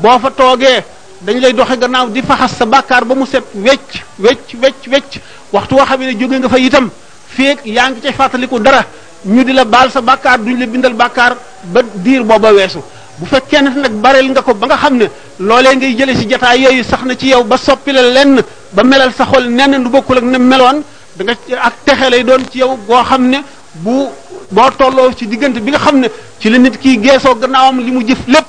boo 0.00 0.18
fa 0.18 0.30
toogee 0.30 0.82
dañu 1.20 1.40
lay 1.40 1.52
doxe 1.52 1.76
gannaaw 1.78 2.08
di 2.10 2.22
fa 2.22 2.48
sa 2.48 2.64
bàkkaar 2.66 3.04
ba 3.04 3.14
mu 3.14 3.26
set 3.26 3.44
wecc 3.54 4.02
wecc 4.18 4.56
wecc 4.62 4.82
wecc 4.90 5.20
waxtu 5.52 5.74
woo 5.76 5.84
xam 5.84 6.00
ne 6.00 6.14
jóge 6.16 6.38
nga 6.38 6.48
fa 6.48 6.58
itam 6.58 6.90
feek 7.28 7.64
yaa 7.66 7.90
ngi 7.90 8.00
cay 8.00 8.12
fàttaliku 8.12 8.58
dara 8.58 8.84
ñu 9.24 9.44
di 9.44 9.52
la 9.52 9.64
baal 9.64 9.90
sa 9.90 10.00
bàkkaar 10.00 10.40
duñ 10.40 10.58
la 10.58 10.66
bindal 10.66 10.94
bàkkaar 10.94 11.36
ba 11.64 11.80
diir 11.94 12.22
booba 12.24 12.52
weesu 12.52 12.78
bu 13.18 13.26
fekkee 13.26 13.60
ne 13.62 13.70
nag 13.70 13.92
bareel 13.92 14.30
nga 14.30 14.42
ko 14.42 14.54
ba 14.54 14.66
nga 14.66 14.76
xam 14.76 14.96
ne 14.96 15.06
loolee 15.38 15.76
ngay 15.76 15.94
jële 15.98 16.14
si 16.16 16.24
jataay 16.30 16.60
yooyu 16.62 16.84
sax 16.84 17.02
na 17.04 17.14
ci 17.16 17.28
yow 17.28 17.44
ba 17.44 17.56
soppi 17.58 17.92
la 17.92 18.02
lenn 18.02 18.40
ba 18.72 18.82
melal 18.84 19.12
sa 19.12 19.24
xol 19.26 19.48
nenn 19.50 19.82
lu 19.82 19.90
bokkul 19.90 20.18
ak 20.18 20.24
ne 20.24 20.38
meloon 20.38 20.82
da 21.16 21.24
nga 21.24 21.36
ak 21.62 21.74
texe 21.84 22.10
lay 22.10 22.22
doon 22.24 22.42
ci 22.50 22.58
yow 22.58 22.76
boo 22.86 23.04
xam 23.04 23.28
ne 23.28 23.38
bu 23.74 24.08
boo 24.50 24.70
tolloo 24.76 25.12
ci 25.14 25.26
diggante 25.28 25.60
bi 25.60 25.70
nga 25.70 25.78
xam 25.78 25.98
ne 26.00 26.10
ci 26.38 26.48
la 26.48 26.56
nit 26.58 26.78
kii 26.78 27.00
geesoo 27.02 27.34
gannaawam 27.36 27.80
li 27.80 27.90
mu 27.90 28.00
jëf 28.06 28.22
lépp 28.26 28.46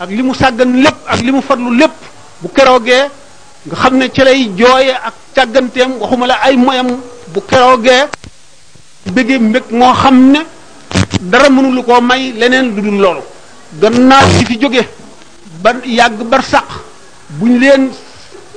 ak 0.00 0.10
li 0.10 0.22
mu 0.22 0.34
sàggan 0.34 0.70
lépp 0.82 0.96
ak 1.06 1.20
li 1.22 1.30
mu 1.32 1.40
fatlu 1.40 1.72
lépp 1.74 1.92
bu 2.42 2.48
keroogee 2.52 3.08
nga 3.66 3.74
xam 3.76 3.96
ne 3.96 4.08
ci 4.12 4.20
lay 4.20 4.50
jooye 4.56 4.90
ak 4.92 5.14
càgganteem 5.34 5.96
waxuma 5.98 6.26
la 6.26 6.34
ay 6.44 6.56
moyam 6.56 6.88
bu 7.32 7.40
keroogee 7.48 8.04
bëggee 9.06 9.38
mbég 9.38 9.64
moo 9.72 9.92
xam 9.94 10.30
ne 10.30 10.40
dara 11.20 11.48
mënulu 11.50 11.82
koo 11.82 12.00
may 12.00 12.32
leneen 12.32 12.74
lu 12.74 12.82
dul 12.82 13.00
loolu 13.00 13.22
gannaaw 13.80 14.28
ci 14.38 14.44
fi 14.44 14.58
jóge 14.60 14.86
ba 15.62 15.72
yàgg 15.84 16.20
bar 16.24 16.44
saq 16.44 16.68
buñ 17.38 17.58
leen 17.58 17.88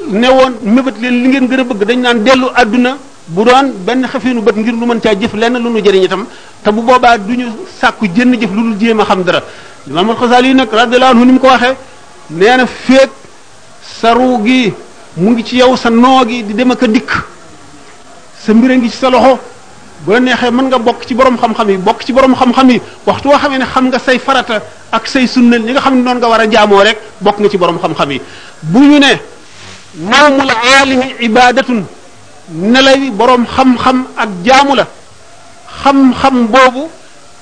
newoon 0.07 0.53
mébét 0.63 0.99
leen 0.99 1.21
li 1.23 1.27
ngeen 1.29 1.47
gën 1.47 1.59
a 1.59 1.63
bëgg 1.63 1.83
dañ 1.87 1.99
naan 2.01 2.23
dellu 2.23 2.47
àdduna 2.53 2.97
bu 3.27 3.43
doon 3.45 3.71
benn 3.87 4.07
xefinu 4.07 4.41
bët 4.43 4.55
ngir 4.57 4.71
lu 4.73 4.85
mën 4.87 4.99
caa 5.01 5.13
jëf 5.15 5.33
lenn 5.35 5.57
lu 5.59 5.69
nu 5.69 5.81
jëriñ 5.81 6.03
itam 6.03 6.25
te 6.63 6.71
bu 6.71 6.81
boobaa 6.81 7.17
du 7.17 7.35
ñu 7.35 7.47
sàkku 7.79 8.07
jënn 8.15 8.33
jëf 8.41 8.51
lu 8.55 8.61
dul 8.63 8.79
jéem 8.79 8.99
a 9.01 9.05
xam 9.05 9.23
dara 9.23 9.43
imam 9.87 10.09
alxasali 10.11 10.53
nag 10.53 10.69
radiallahu 10.71 11.11
anhu 11.11 11.25
ni 11.25 11.31
mu 11.33 11.39
ko 11.39 11.47
waxee 11.47 11.75
nee 12.29 12.57
na 12.57 12.65
féeg 12.65 13.09
sa 14.01 14.13
ruu 14.13 14.41
gi 14.45 14.73
mu 15.17 15.31
ngi 15.31 15.43
ci 15.45 15.57
yow 15.57 15.75
sa 15.75 15.89
noo 15.89 16.25
gi 16.25 16.43
di 16.45 16.53
dem 16.53 16.71
ak 16.71 16.81
a 16.83 16.87
dikk 16.87 17.11
sa 18.45 18.53
mbir 18.53 18.77
ngi 18.77 18.89
ci 18.89 18.97
sa 18.97 19.09
loxo 19.09 19.39
bu 20.05 20.11
la 20.13 20.19
neexee 20.19 20.51
mën 20.51 20.65
nga 20.67 20.77
bokk 20.79 21.05
ci 21.05 21.13
borom 21.13 21.37
xam-xam 21.37 21.69
yi 21.69 21.77
bokk 21.77 22.03
ci 22.05 22.13
borom 22.13 22.33
xam-xam 22.35 22.69
yi 22.69 22.81
waxtu 23.05 23.27
woo 23.27 23.37
xamee 23.37 23.57
ne 23.57 23.65
xam 23.65 23.87
nga 23.89 23.99
say 23.99 24.17
farata 24.19 24.61
ak 24.91 25.05
say 25.07 25.27
sunnal 25.27 25.61
ñi 25.61 25.71
nga 25.73 25.81
xam 25.81 25.95
ne 25.97 26.01
noonu 26.01 26.19
nga 26.19 26.27
war 26.29 26.39
a 26.39 26.47
jaamoo 26.49 26.79
rek 26.83 26.97
bokk 27.19 27.39
nga 27.39 27.49
ci 27.49 27.57
borom 27.57 27.77
xam-xam 27.77 28.11
yi 28.11 28.21
bu 28.61 28.79
ñu 28.79 28.99
ne 28.99 29.13
nawmul 29.99 30.49
aalimi 30.51 31.15
ibadatun 31.19 31.83
nelawi 32.51 33.09
borom 33.11 33.45
xam-xam 33.45 34.07
ak 34.15 34.29
jaamu 34.45 34.75
la 34.75 34.85
xam-xam 35.83 36.47
boobu 36.53 36.83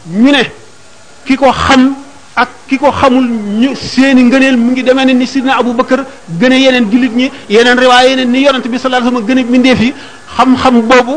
ñu 0.09 0.31
ne 0.31 0.43
ki 1.25 1.35
ko 1.41 1.51
xam 1.51 1.95
ak 2.35 2.49
ki 2.67 2.77
ko 2.77 2.89
xamul 2.99 3.27
ñu 3.61 3.69
seeni 3.75 4.23
ngëneel 4.23 4.57
mu 4.57 4.71
ngi 4.71 4.83
demee 4.87 5.05
ne 5.05 5.13
ni 5.13 5.27
sidna 5.27 5.55
abu 5.57 5.73
bakar 5.73 5.99
gëne 6.39 6.55
yeneen 6.63 6.85
jullit 6.91 7.13
ñi 7.19 7.31
yeneen 7.49 7.77
riwaay 7.83 8.09
yeneen 8.09 8.31
ni 8.31 8.39
yonante 8.45 8.67
bi 8.67 8.77
sallallahu 8.79 9.07
alayhi 9.07 9.23
wasallam 9.23 9.39
gëne 9.39 9.51
mindeef 9.51 9.79
yi 9.85 9.93
xam-xam 10.37 10.75
boobu 10.91 11.15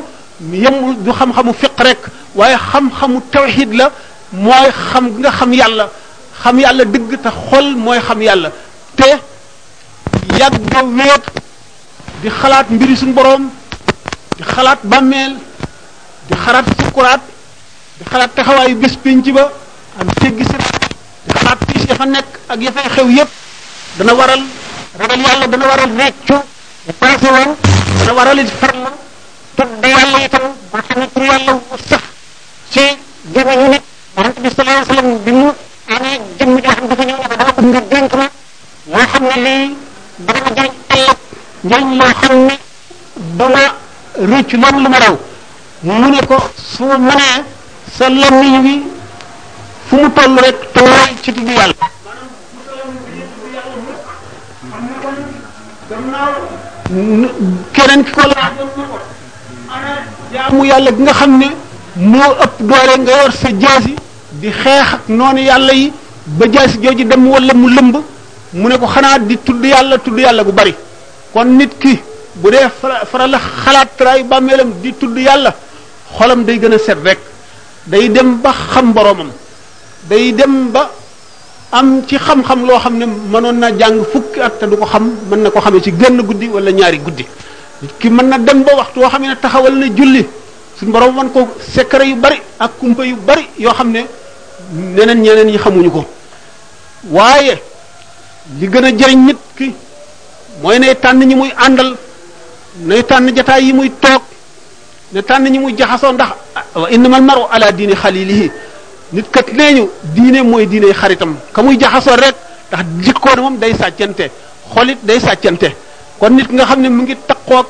yemul 0.65 0.95
du 1.05 1.11
xam-xamu 1.19 1.53
fiq 1.53 1.73
rek 1.87 1.99
waaye 2.39 2.57
xam-xamu 2.71 3.19
tawhid 3.35 3.71
la 3.81 3.87
mooy 4.33 4.69
xam 4.93 5.05
nga 5.21 5.31
xam 5.39 5.51
yàlla 5.61 5.85
xam 6.43 6.57
yàlla 6.61 6.85
dëgg 6.93 7.11
te 7.23 7.31
xol 7.43 7.67
mooy 7.85 7.99
xam 8.07 8.21
yàlla 8.23 8.53
te 8.97 9.09
yàgg 10.41 10.73
wéet 10.99 11.25
di 12.23 12.29
xalaat 12.39 12.67
mbiri 12.75 12.97
suñ 12.97 13.13
borom 13.15 13.45
di 14.39 14.45
xalaat 14.55 14.81
bàmmeel 14.91 15.33
di 16.31 16.35
xalaat 16.47 16.65
sukkuraat 16.81 17.21
di 17.99 18.05
xalaat 18.11 18.31
taxawaayu 18.37 18.77
bés 18.79 18.95
pénc 19.03 19.27
ba 19.37 19.45
am 19.99 20.07
séggi 20.23 20.45
siraat 20.51 20.81
di 21.25 21.33
xalaat 21.39 21.59
fiis 21.67 21.85
ya 21.91 22.05
nekk 22.07 22.31
ak 22.53 22.59
ya 22.67 22.71
fay 22.77 22.87
xew 22.95 23.09
yépp 23.19 23.31
dana 23.99 24.13
waral 24.19 24.43
ragal 25.01 25.21
yàlla 25.27 25.47
dana 25.53 25.67
waral 25.71 25.91
reccu 26.01 26.37
bu 26.87 26.93
paase 27.01 27.29
woon 27.35 27.51
dana 27.99 28.13
waral 28.19 28.39
it 28.43 28.51
farlu 28.61 28.93
tudd 29.57 29.85
yàlla 29.95 30.19
itam 30.27 30.47
ba 30.73 30.79
xam 30.89 30.99
ne 31.01 31.07
tur 31.15 31.23
yàlla 31.31 31.53
wu 31.55 31.77
sax 31.89 32.03
ci 32.73 32.85
gémmiñu 33.35 33.67
nit 33.73 33.83
yonent 34.17 34.39
bi 34.45 34.49
sallallahu 34.57 35.19
bi 35.25 35.33
mu 35.39 35.49
amee 35.97 36.19
jëmm 36.39 36.51
joo 36.65 36.73
xam 36.77 36.87
dafa 36.91 37.05
ñëw 37.09 37.17
ne 37.21 37.27
ko 37.31 37.35
dama 37.41 37.53
bëgg 37.57 37.71
nga 37.71 37.81
dénk 37.91 38.13
xam 39.11 39.25
ne 39.29 39.35
lii 39.45 39.69
dana 40.27 40.41
ma 40.45 40.51
jëriñ 40.57 40.73
ëllëg 40.95 41.19
njëriñ 41.65 41.89
loo 41.99 42.15
xam 42.23 42.35
ne 42.47 42.58
rëcc 44.19 44.53
loolu 44.53 44.79
lu 44.83 44.89
ma 44.89 44.99
raw 44.99 45.17
mu 45.85 45.93
ne 46.09 46.21
ko 46.27 46.37
su 46.57 46.83
ma 46.85 46.99
mënee 46.99 47.45
sa 47.97 48.09
lamiñ 48.09 48.63
wi 48.65 48.83
fu 49.89 49.97
mu 49.97 50.11
toll 50.13 50.35
rek 50.39 50.73
te 50.73 50.81
waay 50.81 51.15
ci 51.23 51.33
tudd 51.33 51.49
yàlla 51.49 51.85
keneen 57.73 58.05
ki 58.05 58.11
ko 58.11 58.21
laaj 58.23 58.53
jaamu 60.33 60.65
yàlla 60.65 60.91
gi 60.95 61.03
nga 61.03 61.13
xam 61.13 61.39
ne 61.39 61.47
moo 61.97 62.33
ëpp 62.43 62.59
doole 62.67 62.95
nga 62.99 63.13
yor 63.23 63.33
sa 63.33 63.49
jaasi 63.61 63.95
di 64.33 64.51
xeex 64.51 64.93
ak 64.95 65.09
noonu 65.09 65.39
yàlla 65.39 65.73
yi 65.73 65.93
ba 66.27 66.47
jaasi 66.51 66.79
jooju 66.83 67.05
dem 67.05 67.25
wala 67.31 67.55
mu 67.55 67.69
lëmb 67.71 67.97
mu 68.55 68.69
ne 68.69 68.79
ko 68.79 68.87
xanaa 68.87 69.19
di 69.21 69.39
tudd 69.45 69.65
yàlla 69.65 69.99
tudd 69.99 70.19
yàlla 70.19 70.43
gu 70.43 70.53
bari 70.53 70.75
kon 71.33 71.57
nit 71.57 71.79
ki 71.79 72.03
bu 72.43 72.51
dee 72.55 72.69
faral 73.13 73.35
xalaat 73.65 73.89
tray 73.99 74.21
bàmmeelam 74.31 74.71
di 74.83 74.91
tudd 75.01 75.17
yàlla 75.27 75.51
xolam 76.17 76.41
day 76.47 76.57
gën 76.63 76.75
a 76.77 76.79
set 76.87 76.99
rek 77.07 77.19
day 77.91 78.05
dem 78.17 78.29
ba 78.43 78.53
xam 78.73 78.87
boromam 78.97 79.29
day 80.11 80.25
dem 80.39 80.55
ba 80.75 80.83
am 81.79 81.89
ci 82.09 82.17
xam-xam 82.27 82.61
loo 82.69 82.79
xam 82.85 82.95
ne 83.01 83.05
mënoon 83.33 83.59
naa 83.63 83.71
jàng 83.79 83.99
fukki 84.13 84.39
at 84.47 84.53
te 84.61 84.65
du 84.71 84.77
ko 84.81 84.87
xam 84.93 85.05
mën 85.31 85.39
na 85.43 85.49
ko 85.55 85.59
xamee 85.65 85.81
ci 85.85 85.91
genn 86.01 86.19
guddi 86.29 86.47
wala 86.55 86.71
ñaari 86.79 86.99
guddi 87.07 87.25
ki 88.01 88.09
mën 88.17 88.27
na 88.31 88.37
dem 88.47 88.59
ba 88.67 88.71
waxtu 88.79 88.99
woo 89.03 89.11
xam 89.13 89.23
ne 89.23 89.35
taxawal 89.43 89.75
na 89.81 89.87
julli 89.97 90.23
suñ 90.79 90.89
borom 90.95 91.11
man 91.17 91.29
ko 91.35 91.41
secret 91.75 92.07
yu 92.11 92.17
bari 92.25 92.39
ak 92.63 92.71
kumpa 92.79 93.03
yu 93.11 93.17
bari 93.29 93.45
yoo 93.65 93.73
xam 93.79 93.89
ne 93.95 94.01
neneen 94.97 95.21
ñeneen 95.25 95.49
yi 95.55 95.59
xamuñu 95.65 95.91
ko 95.97 96.03
waaye 97.17 97.55
li 98.59 98.67
gën 98.73 98.85
a 98.87 98.91
jëriñ 98.99 99.21
nit 99.29 99.37
ki 99.57 99.67
mooy 100.63 100.77
ne 100.83 100.87
tànn 101.03 101.21
ñi 101.29 101.35
muy 101.41 101.53
àndal 101.67 101.91
nay 102.85 103.03
tànn 103.03 103.33
jataay 103.37 103.63
yi 103.65 103.73
muy 103.73 103.91
toog 104.01 104.23
ne 105.13 105.23
tànn 105.23 105.45
ñi 105.51 105.59
muy 105.59 105.75
jaxasoo 105.77 106.13
ndax 106.13 106.31
wa 106.75 106.91
innamal 106.91 107.23
maru 107.23 107.43
ala 107.51 107.73
diini 107.73 107.95
xalilihi 107.95 108.51
nit 109.13 109.27
kat 109.33 109.53
nee 109.53 109.73
ñu 109.73 109.89
diine 110.15 110.43
mooy 110.45 110.67
diine 110.67 110.93
xaritam 110.93 111.35
ka 111.53 111.63
muy 111.63 111.77
jaxasoo 111.81 112.17
rek 112.17 112.37
ndax 112.71 112.85
jikkoon 113.05 113.39
moom 113.43 113.57
day 113.59 113.75
sàccante 113.75 114.31
xolit 114.75 114.99
day 115.03 115.21
sàccante 115.21 115.69
kon 116.19 116.31
nit 116.37 116.49
nga 116.53 116.65
xam 116.67 116.81
ne 116.83 116.89
mu 116.89 117.03
ngi 117.03 117.17
taqoog 117.27 117.67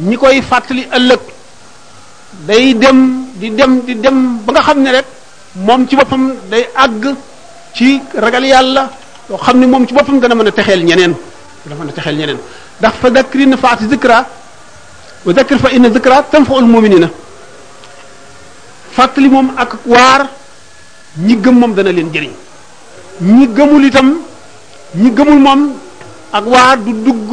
ñi 0.00 0.16
koy 0.16 0.42
fàttali 0.42 0.86
ëllëg 0.96 1.20
day 2.46 2.74
dem 2.78 2.98
di 3.34 3.50
dem 3.54 3.80
di 3.86 3.94
dem 4.00 4.38
ba 4.44 4.52
nga 4.52 4.62
xam 4.62 4.82
ne 4.82 4.90
rek 4.92 5.06
moom 5.54 5.88
ci 5.88 5.96
boppam 5.96 6.34
day 6.50 6.68
àgg 6.76 7.04
ci 7.74 8.00
ragal 8.14 8.44
yàlla 8.44 8.90
loo 9.28 9.38
xam 9.38 9.58
ne 9.58 9.66
moom 9.66 9.86
ci 9.86 9.94
boppam 9.94 10.20
dana 10.20 10.34
mën 10.34 10.46
a 10.48 10.52
texeel 10.52 10.84
ñeneen 10.84 11.14
dana 11.64 11.80
mën 11.80 11.88
a 11.88 11.92
texeel 11.92 12.16
ñeneen 12.18 12.38
ndax 12.78 12.92
fa 13.00 13.10
dakrin 13.10 13.56
faati 13.56 13.88
zikra 13.88 14.26
وذكر 15.26 15.58
فإن 15.58 15.84
الذكرى 15.84 16.24
تنفع 16.32 16.56
المؤمنين 16.58 17.08
فاتلي 18.96 19.28
موم 19.34 19.48
اك 19.62 19.72
وار 19.94 20.20
ني 21.26 21.34
گم 21.44 21.54
موم 21.60 21.72
دا 21.78 21.82
نا 21.82 21.90
لين 21.96 22.08
جيرين 22.14 22.32
ني 23.38 23.46
گمول 23.56 23.82
يتام 23.88 24.08
ني 25.02 25.10
گمول 25.18 25.40
موم 25.46 25.60
اك 26.38 26.46
وار 26.54 26.76
دو 26.86 26.90
دوغ 27.04 27.30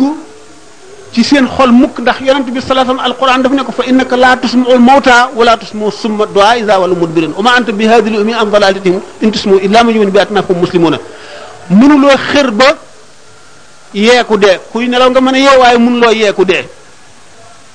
سي 1.15 1.23
سين 1.29 1.47
خول 1.55 1.71
موك 1.81 1.95
داخ 2.07 2.21
يونت 2.27 2.47
بي 2.55 2.61
صلاه 2.69 2.87
الله 2.93 3.05
القران 3.09 3.41
دا 3.43 3.49
فنيكو 3.51 3.71
فانك 3.79 4.11
لا 4.23 4.31
تسمع 4.43 4.65
الموتى 4.77 5.19
ولا 5.37 5.53
تسمع 5.61 5.89
ثم 6.01 6.17
دعاء 6.37 6.55
اذا 6.63 6.75
ولا 6.81 6.95
مدبرين 7.01 7.31
وما 7.37 7.51
انت 7.57 7.69
بهذه 7.79 8.07
الامي 8.13 8.33
ام 8.41 8.47
ضلالتهم 8.55 8.99
ان 9.23 9.29
تسمع 9.33 9.55
الا 9.65 9.79
من 9.85 9.93
يؤمن 9.97 10.09
باتناكم 10.15 10.55
مسلمون 10.63 10.95
منو 11.79 11.95
لو 12.03 12.09
خير 12.31 12.49
با 12.59 12.69
ييكو 14.07 14.35
دي 14.43 14.53
كوي 14.73 14.85
نلاو 14.93 15.09
nga 15.13 15.19
من 15.27 15.35
منو 15.85 15.97
لو 16.03 16.11
ييكو 16.23 16.43
دي 16.51 16.59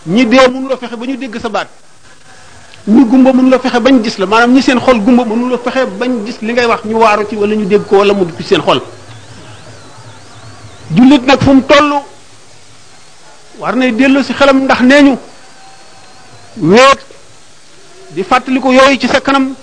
ñi 0.06 0.24
dee 0.26 0.48
mënu 0.48 0.68
la 0.68 0.76
fexe 0.76 0.96
ba 0.96 1.06
ñu 1.06 1.16
dégg 1.16 1.38
sa 1.40 1.48
baat 1.48 1.68
ñu 2.86 3.04
gumba 3.08 3.32
mënu 3.32 3.48
la 3.48 3.58
fexe 3.58 3.80
bañ 3.80 4.02
gis 4.04 4.18
la 4.18 4.26
maanaam 4.26 4.52
ñi 4.52 4.60
seen 4.62 4.78
xol 4.78 5.00
gumba 5.00 5.24
mënu 5.24 5.48
la 5.48 5.58
fexe 5.58 5.86
bañ 5.86 6.26
gis 6.26 6.36
li 6.42 6.52
ngay 6.52 6.66
wax 6.66 6.84
ñu 6.84 6.94
waaru 6.98 7.24
ci 7.28 7.36
wala 7.36 7.54
ñu 7.56 7.64
dégg 7.66 7.86
ko 7.86 7.96
wala 7.96 8.12
mu 8.12 8.24
dugg 8.26 8.36
ci 8.36 8.44
seen 8.46 8.60
xol 8.60 8.82
jullit 10.94 11.22
nag 11.26 11.40
fu 11.40 11.52
mu 11.54 11.62
toll 11.62 12.02
war 13.58 13.74
nay 13.76 13.92
dellu 13.94 14.22
si 14.22 14.34
xelam 14.34 14.64
ndax 14.64 14.80
nee 14.82 15.02
ñu 15.02 15.16
weet 16.60 16.98
di 18.10 18.22
fàttaliku 18.22 18.72
yooyu 18.72 18.98
ci 18.98 19.08
sa 19.08 19.20
kanam 19.22 19.54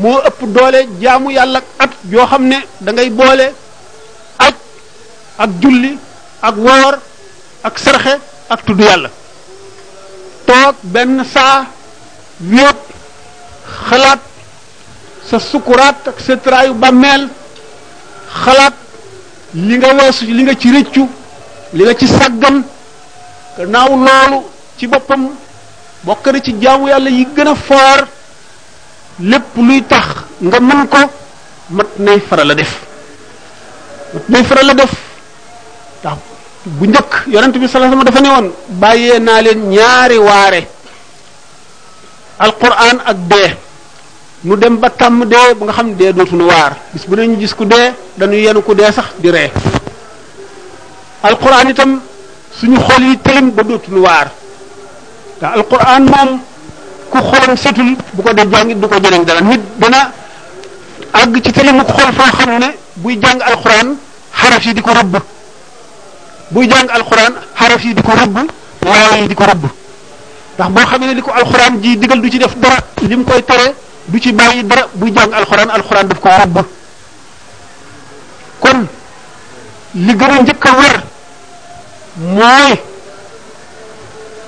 moo 0.00 0.18
ëpp 0.26 0.42
doole 0.52 0.88
jaamu 1.00 1.30
yàlla 1.30 1.60
at 1.78 1.90
yoo 2.10 2.26
xam 2.26 2.44
ne 2.48 2.56
dangay 2.80 3.10
boole 3.10 3.54
aj 4.38 4.54
ak 5.38 5.50
julli 5.60 5.96
ak 6.42 6.56
woor 6.56 6.98
ak 7.62 7.78
sarxe 7.78 8.18
ak 8.48 8.64
tudd 8.66 8.80
yàlla 8.80 9.10
toog 10.46 10.76
benn 10.92 11.24
saa 11.32 11.66
wéet 12.40 12.80
xalaat 13.88 14.20
sa 15.28 15.38
sukuraat 15.40 16.08
ak 16.08 16.18
sa 16.20 16.36
bàmmeel 16.82 17.28
xalaat 18.44 18.74
li 19.54 19.76
nga 19.78 19.90
weesu 19.94 20.24
li 20.36 20.42
nga 20.44 20.54
ci 20.60 20.68
rëccu 20.74 21.04
li 21.76 21.82
nga 21.84 21.94
ci 21.98 22.06
sàggan 22.08 22.56
gannaaw 23.56 23.90
loolu 24.06 24.38
ci 24.76 24.84
boppam 24.86 25.22
bokk 26.04 26.24
ci 26.44 26.56
jaamu 26.60 26.88
yàlla 26.88 27.10
yi 27.10 27.24
gën 27.34 27.48
a 27.52 27.54
foor 27.66 27.98
lépp 29.20 29.56
luy 29.66 29.80
tax 29.90 30.06
nga 30.48 30.58
mën 30.68 30.82
ko 30.92 31.00
mat 31.76 31.90
nay 32.04 32.20
faral 32.28 32.50
a 32.52 32.54
def 32.54 32.72
mat 34.12 34.24
nay 34.28 34.44
faral 34.48 34.70
a 34.70 34.74
def 34.74 34.94
tax 36.02 36.18
bu 36.66 36.84
njëkk 36.88 37.12
yonent 37.28 37.54
bi 37.60 37.68
sallallahu 37.68 37.92
alayhi 38.00 38.08
dafa 38.08 38.20
ne 38.24 38.28
woon 38.28 38.48
leen 39.44 39.58
ñaari 39.68 40.16
waré 40.18 40.66
alquran 42.40 42.98
ak 43.04 43.16
de 43.28 43.44
nu 44.44 44.56
dem 44.56 44.76
ba 44.78 44.88
tam 44.90 45.24
dee 45.28 45.54
bu 45.56 45.64
nga 45.64 45.72
xam 45.72 45.94
dootu 45.96 46.36
nu 46.36 46.44
waar 46.46 46.72
bis 46.92 47.04
bu 47.06 47.16
ñu 47.16 47.36
gis 47.38 47.52
ku 47.54 47.64
dañu 47.64 48.34
yenu 48.34 48.62
ku 48.62 48.72
sax 48.80 49.04
di 49.18 49.30
alquran 51.22 51.68
itam 51.68 52.00
suñu 52.58 52.78
xol 52.80 53.02
yi 53.02 53.18
telim 53.22 53.50
ba 53.50 53.62
nu 53.64 53.80
waar 54.00 54.30
ta 55.40 55.46
alquran 55.56 56.02
mom 56.12 56.30
ku 57.10 57.18
xol 57.30 57.56
setul 57.58 57.90
bu 58.14 58.22
ko 58.22 58.32
dee 58.32 58.48
jàngit 58.50 58.80
du 58.80 58.88
ko 58.88 58.96
jëne 59.02 59.24
dara 59.24 59.40
nit 59.42 59.60
dana 59.76 60.12
ag 61.12 61.40
ci 61.44 61.52
telimu 61.52 61.84
xol 61.84 62.10
foo 62.16 62.36
xam 62.40 62.62
buy 63.02 63.18
jang 63.22 63.38
alquran 63.42 63.86
xaraf 64.32 64.64
yi 64.64 64.72
buy 66.54 66.66
jàng 66.70 66.88
alxuraan 66.88 67.32
xaraf 67.58 67.84
yi 67.84 67.94
di 67.94 68.02
ko 68.02 68.12
rëbb 68.12 68.36
waaw 68.86 69.14
yi 69.20 69.28
di 69.28 69.34
ko 69.34 69.44
rëbb 69.44 69.64
ndax 70.56 70.70
boo 70.70 70.86
xamee 70.86 71.06
ne 71.08 71.14
li 71.14 71.20
ko 71.22 71.30
alxuraan 71.32 71.80
ji 71.82 71.96
digal 71.98 72.20
du 72.20 72.30
ci 72.30 72.38
def 72.38 72.54
dara 72.56 72.76
li 73.02 73.16
mu 73.16 73.24
koy 73.24 73.42
tere 73.44 73.74
du 74.06 74.18
ci 74.20 74.32
bàyyi 74.32 74.62
dara 74.64 74.86
buy 74.94 75.10
jàng 75.12 75.32
alxuraan 75.32 75.70
alxuraan 75.70 76.06
daf 76.06 76.20
ko 76.20 76.28
rëbb 76.28 76.56
kon 78.60 78.86
li 79.94 80.12
gën 80.14 80.30
a 80.30 80.40
njëkk 80.42 80.64
a 80.66 80.72
war 80.78 80.94
mooy 82.18 82.74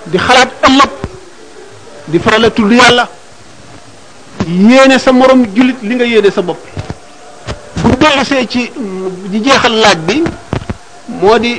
di 0.07 0.19
xalaat 0.19 0.51
ëllëg 0.69 0.91
di 2.09 2.19
faral 2.19 2.45
a 2.45 2.51
tudd 2.51 2.73
yàlla 2.73 3.09
yéene 4.47 4.99
sa 4.99 5.13
moroom 5.13 5.43
jullit 5.57 5.83
li 5.83 5.95
nga 5.95 6.05
yéene 6.05 6.31
sa 6.31 6.43
bopp 6.43 6.61
bu 7.83 7.95
dellusee 7.99 8.47
ci 8.47 8.71
di 9.27 9.41
jeexal 9.43 9.73
laaj 9.75 9.99
bi 10.07 10.23
moo 11.21 11.39
di 11.39 11.59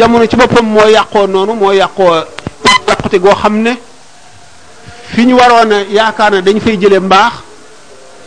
jamono 0.00 0.24
ci 0.26 0.36
boppam 0.36 0.64
moo 0.66 0.88
yàqoo 0.88 1.26
noonu 1.26 1.52
moo 1.54 1.72
yàqoo 1.72 2.08
yàqute 2.88 3.18
goo 3.20 3.34
xam 3.34 3.60
ne 3.62 3.70
fi 5.12 5.24
ñu 5.26 5.34
waroon 5.36 5.72
a 5.72 5.80
yaakaar 5.82 6.32
ne 6.32 6.42
dañ 6.42 6.58
fay 6.60 6.78
jëlee 6.80 6.98
mbaax 7.00 7.32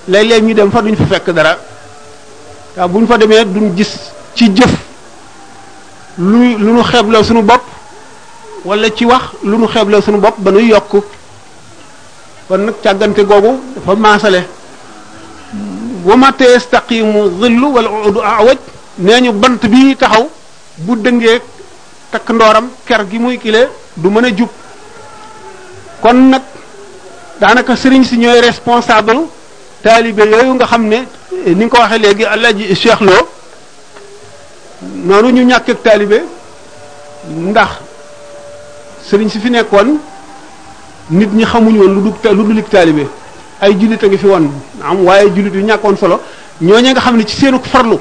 léeg-léeg 0.07 0.43
ñu 0.43 0.53
dem 0.53 0.69
fa 0.71 0.81
duñ 0.83 0.95
fa 0.95 1.05
fekk 1.05 1.31
dara 1.31 1.57
waaw 2.77 2.89
bu 2.89 2.99
ñu 2.99 3.07
fa 3.07 3.17
demee 3.17 3.45
duñ 3.45 3.73
gis 3.75 3.91
ci 4.35 4.51
jëf 4.55 4.71
lu 6.19 6.57
lu 6.59 6.73
nu 6.77 6.83
xeebloo 6.83 7.23
suñu 7.23 7.41
bopp 7.41 7.63
wala 8.65 8.87
ci 8.95 9.05
wax 9.05 9.23
lu 9.43 9.57
nu 9.57 9.67
xeebloo 9.67 10.01
suñu 10.01 10.19
bopp 10.19 10.35
ba 10.37 10.51
nuy 10.51 10.67
yokk 10.67 10.91
kon 12.47 12.57
nag 12.65 12.75
càggante 12.83 13.25
googu 13.25 13.59
dafa 13.75 13.95
maasale 13.95 14.45
wa 16.05 16.15
ma 16.17 16.31
tastaqimu 16.33 17.41
zillu 17.41 17.67
wala 17.73 17.89
awaj 18.39 18.57
nee 18.99 19.21
ñu 19.21 19.31
bant 19.31 19.65
bi 19.65 19.95
taxaw 19.95 20.29
bu 20.77 20.95
dëngee 20.95 21.39
tak 22.13 22.29
ndoram 22.29 22.67
ker 22.85 23.01
gi 23.09 23.17
muy 23.17 23.37
kilé 23.39 23.67
du 23.97 24.07
mëna 24.09 24.27
jup 24.37 24.49
kon 26.01 26.13
nak 26.29 26.43
danaka 27.41 27.75
serigne 27.75 28.05
ci 28.05 28.17
ñoy 28.19 28.39
responsable 28.41 29.19
talibé 29.81 30.23
yoyu 30.31 30.53
nga 30.53 30.65
xamné 30.65 31.05
ni 31.47 31.67
ko 31.67 31.77
waxé 31.79 31.97
légui 31.97 32.23
tali 32.23 32.75
cheikh 32.75 33.01
lo 33.01 33.13
nonu 35.07 35.31
ñu 35.33 35.43
ñak 35.43 35.67
ak 35.69 35.81
talibé 35.83 36.23
ndax 37.29 37.69
serigne 39.07 39.31
ci 39.31 39.39
fi 39.39 39.49
nekkon 39.49 39.97
nit 41.09 41.29
ñi 41.33 41.45
xamuñ 41.45 41.75
won 41.79 41.93
lu 41.95 42.01
du 42.11 42.29
lu 42.35 42.53
dul 42.53 42.63
talibé 42.65 43.07
ay 43.59 43.71
julit 43.73 44.03
nga 44.05 44.17
fi 44.19 44.25
won 44.27 44.51
am 44.83 45.03
waye 45.03 45.31
julit 45.35 45.53
yu 45.55 45.63
ñakoon 45.65 45.97
solo 45.97 46.19
ñoñ 46.61 46.91
nga 46.91 47.01
xamné 47.01 47.25
ci 47.25 47.35
seenu 47.37 47.59
farlu 47.63 47.97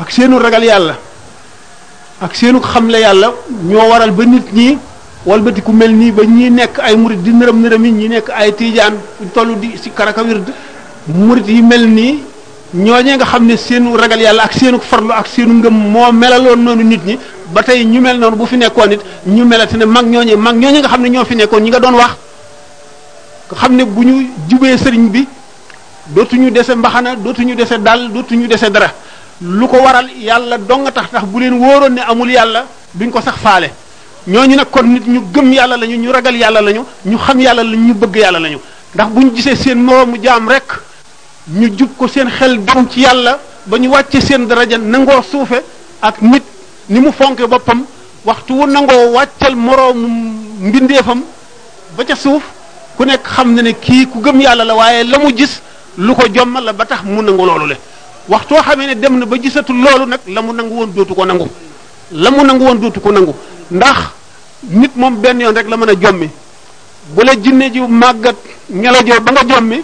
ak 0.00 0.10
seenu 0.10 0.38
ragal 0.38 0.64
yalla 0.64 0.94
ak 2.20 2.34
seenu 2.34 2.60
xamle 2.60 2.98
yàlla 3.00 3.32
ñoo 3.62 3.88
waral 3.90 4.10
ba 4.10 4.24
nit 4.24 4.52
ñi 4.52 4.78
walbati 5.26 5.62
ku 5.62 5.72
mel 5.72 5.92
nii 5.94 6.10
ba 6.12 6.24
ñi 6.24 6.50
nekk 6.50 6.78
ay 6.80 6.96
murit 6.96 7.22
di 7.22 7.30
nërëm 7.32 7.58
nërëm 7.62 7.84
yi 7.86 7.90
ñi 7.92 8.08
nekk 8.08 8.28
ay 8.34 8.52
tiijaan 8.54 8.94
tollu 9.34 9.54
di 9.58 9.78
si 9.78 9.90
karaka 9.90 10.22
wird 10.22 10.48
murit 11.14 11.46
yi 11.48 11.62
mel 11.62 11.86
nii 11.86 12.22
ñooñee 12.74 13.16
nga 13.16 13.24
xam 13.26 13.46
ne 13.46 13.56
seenu 13.56 13.96
ragal 13.96 14.20
yàlla 14.20 14.42
ak 14.44 14.52
seenu 14.52 14.78
farlu 14.80 15.12
ak 15.12 15.26
seenu 15.26 15.54
ngëm 15.62 15.74
moo 15.92 16.12
melaloon 16.12 16.56
noonu 16.58 16.82
nit 16.82 17.02
ñi 17.06 17.18
ba 17.52 17.62
tey 17.62 17.84
ñu 17.84 18.00
mel 18.00 18.18
noonu 18.18 18.36
bu 18.36 18.46
fi 18.46 18.56
nekkoon 18.56 18.88
nit 18.88 19.00
ñu 19.26 19.44
melati 19.44 19.76
ne 19.76 19.84
mag 19.84 20.06
ñooñee 20.06 20.36
mag 20.36 20.56
ñooñee 20.56 20.80
nga 20.80 20.88
xam 20.88 21.02
ne 21.02 21.08
ñoo 21.08 21.24
fi 21.24 21.34
nekkoon 21.36 21.60
ñi 21.62 21.68
nga 21.68 21.78
doon 21.80 21.94
wax 21.94 22.14
xam 23.56 23.76
ne 23.76 23.84
bu 23.84 24.02
ñu 24.04 24.26
jubee 24.48 24.76
sëriñ 24.76 25.08
bi 25.08 25.26
dootuñu 26.08 26.50
dese 26.50 26.72
mbaxana 26.76 27.14
dootuñu 27.16 27.54
dese 27.54 27.78
dal 27.78 28.10
ñu 28.10 28.46
dese 28.46 28.70
dara 28.70 28.92
lu 29.42 29.66
ko 29.68 29.76
waral 29.82 30.08
yàlla 30.18 30.58
dong 30.58 30.82
nga 30.84 30.92
tax 30.92 31.10
tax 31.12 31.24
bu 31.26 31.38
leen 31.40 31.54
wóoroon 31.54 31.90
ne 31.94 32.00
amul 32.06 32.30
yàlla 32.30 32.66
duñ 32.94 33.10
ko 33.12 33.20
sax 33.20 33.36
faale 33.40 33.70
ñooñu 34.26 34.56
nag 34.56 34.66
kon 34.70 34.82
nit 34.86 35.06
ñu 35.06 35.20
gëm 35.32 35.52
yàlla 35.52 35.76
lañu 35.76 35.96
ñu 35.96 36.10
ragal 36.12 36.36
yàlla 36.36 36.60
lañu 36.60 36.84
ñu 37.06 37.18
xam 37.18 37.38
yàlla 37.40 37.62
lañu 37.62 37.86
ñu 37.88 37.94
bëgg 37.94 38.16
yàlla 38.16 38.38
lañu 38.40 38.58
ndax 38.94 39.08
bu 39.12 39.20
ñu 39.20 39.34
gisee 39.36 39.54
seen 39.56 39.76
moroomu 39.78 40.16
jaam 40.22 40.48
rek 40.48 40.80
ñu 41.54 41.68
jub 41.78 41.90
ko 41.96 42.08
seen 42.08 42.28
xel 42.30 42.60
dem 42.64 42.88
ci 42.90 43.00
yàlla 43.02 43.38
ba 43.66 43.78
ñu 43.78 43.88
wàccee 43.90 44.20
seen 44.20 44.46
daraja 44.46 44.76
nangoo 44.76 45.22
suufe 45.22 45.62
ak 46.02 46.20
nit 46.20 46.42
ni 46.88 46.98
mu 47.00 47.12
fonke 47.12 47.46
boppam 47.46 47.84
waxtu 48.24 48.54
wu 48.54 48.66
nangoo 48.66 49.12
wàccal 49.12 49.54
moroomu 49.54 50.08
mbindeefam 50.60 51.22
ba 51.96 52.04
ca 52.04 52.16
suuf 52.16 52.42
ku 52.96 53.04
nekk 53.04 53.22
xam 53.24 53.54
ne 53.54 53.62
ne 53.62 53.72
kii 53.74 54.06
ku 54.08 54.18
gëm 54.20 54.40
yàlla 54.40 54.64
la 54.64 54.74
waaye 54.74 55.04
la 55.04 55.18
mu 55.18 55.30
gis 55.36 55.62
lu 55.96 56.12
ko 56.14 56.26
jommal 56.34 56.64
la 56.64 56.72
ba 56.72 56.84
tax 56.84 57.02
mu 57.04 57.22
nangu 57.22 57.46
loolu 57.46 57.74
waxtoo 58.28 58.60
xamee 58.66 58.86
ne 58.86 58.94
dem 59.00 59.18
na 59.18 59.26
ba 59.26 59.36
gisatul 59.42 59.76
loolu 59.76 60.06
nag 60.06 60.20
la 60.26 60.42
mu 60.42 60.52
nangu 60.52 60.74
woon 60.74 60.90
dootu 60.94 61.14
ko 61.14 61.24
nangu 61.24 61.46
la 62.12 62.30
mu 62.30 62.44
nangu 62.44 62.62
woon 62.64 62.78
dootu 62.80 63.00
ko 63.00 63.10
nangu 63.10 63.32
ndax 63.70 63.98
nit 64.68 64.90
moom 64.94 65.16
benn 65.20 65.40
yoon 65.40 65.54
rek 65.54 65.68
la 65.68 65.76
mën 65.76 65.88
a 65.88 65.94
jommi 65.94 66.30
bu 67.14 67.22
la 67.24 67.32
jinne 67.42 67.70
ji 67.72 67.80
màggat 67.88 68.36
ñelajoo 68.70 69.20
ba 69.20 69.32
nga 69.32 69.44
jommi 69.54 69.82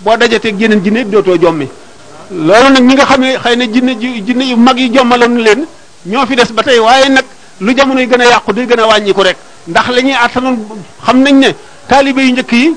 boo 0.00 0.16
dajateeg 0.16 0.60
yeneen 0.60 0.82
jinne 0.82 1.04
dootoo 1.08 1.36
jommi 1.38 1.68
loolu 2.30 2.68
nag 2.72 2.82
ñi 2.82 2.94
nga 2.94 3.04
xam 3.06 3.20
ne 3.20 3.34
xëy 3.38 3.56
na 3.56 3.66
jinne 3.66 3.98
ji 4.00 4.22
jinne 4.24 4.42
yu 4.44 4.56
mag 4.56 4.78
yi 4.78 4.90
jommaloon 4.92 5.36
leen 5.36 5.66
ñoo 6.06 6.26
fi 6.26 6.34
des 6.34 6.52
ba 6.52 6.62
tey 6.62 6.78
waaye 6.78 7.08
nag 7.08 7.24
lu 7.60 7.72
jamono 7.76 8.00
yi 8.00 8.06
gën 8.06 8.20
a 8.20 8.24
yàqu 8.24 8.52
de 8.52 8.62
gën 8.66 8.80
a 8.80 8.86
wàññiku 8.88 9.20
rek 9.22 9.36
ndax 9.68 9.88
la 9.94 10.00
ñuy 10.02 10.12
àttanoon 10.12 10.58
xam 11.04 11.22
nañ 11.22 11.34
ne 11.38 11.48
taalibe 11.86 12.18
yu 12.22 12.32
njëkk 12.32 12.52
yi 12.52 12.74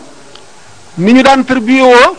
ni 0.99 1.11
ñu 1.13 1.21
daan 1.23 1.43
tërbiyewoo 1.45 2.15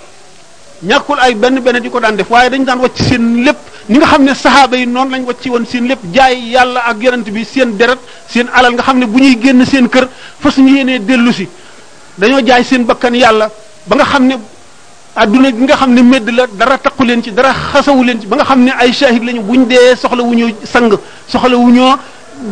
ñakul 0.83 1.19
ay 1.21 1.35
benn 1.37 1.61
benn 1.61 1.77
diko 1.85 1.95
ko 1.95 2.01
daan 2.01 2.17
def 2.17 2.29
waye 2.33 2.49
dañ 2.49 2.65
daan 2.65 2.79
wacc 2.81 2.97
seen 3.09 3.45
lepp 3.45 3.59
ni 3.91 3.99
nga 3.99 4.07
xamne 4.13 4.33
sahaba 4.35 4.77
yi 4.79 4.87
non 4.87 5.09
lañ 5.13 5.25
wacc 5.29 5.45
won 5.53 5.65
seen 5.71 5.85
lepp 5.87 6.01
jaay 6.15 6.37
yalla 6.57 6.81
ak 6.89 6.97
yonent 7.03 7.27
bi 7.35 7.45
seen 7.45 7.77
deret 7.77 8.01
seen 8.33 8.47
alal 8.55 8.73
nga 8.77 8.83
xamne 8.89 9.05
buñuy 9.07 9.37
genn 9.43 9.63
seen 9.71 9.87
kër 9.89 10.09
fas 10.43 10.57
ñu 10.57 10.73
yene 10.79 10.95
dellu 11.09 11.33
si 11.33 11.47
dañoo 12.19 12.41
jaay 12.47 12.65
seen 12.65 12.85
bakkan 12.87 13.15
yalla 13.15 13.47
ba 13.89 13.95
nga 13.97 14.05
xamne 14.13 14.35
aduna 15.17 15.49
gi 15.53 15.63
nga 15.69 15.77
xamne 15.81 16.01
med 16.13 16.27
la 16.37 16.43
dara 16.59 16.79
takku 16.79 17.05
len 17.05 17.23
ci 17.23 17.31
dara 17.35 17.51
xassawu 17.71 18.03
len 18.03 18.19
ci 18.21 18.27
ba 18.27 18.37
nga 18.37 18.45
xamne 18.51 18.71
ay 18.81 18.91
shahid 18.99 19.23
lañu 19.27 19.43
buñ 19.49 19.63
soxla 20.01 20.23
wuñu 20.23 20.47
sang 20.73 20.89
soxla 21.29 21.57
wuñu 21.65 21.85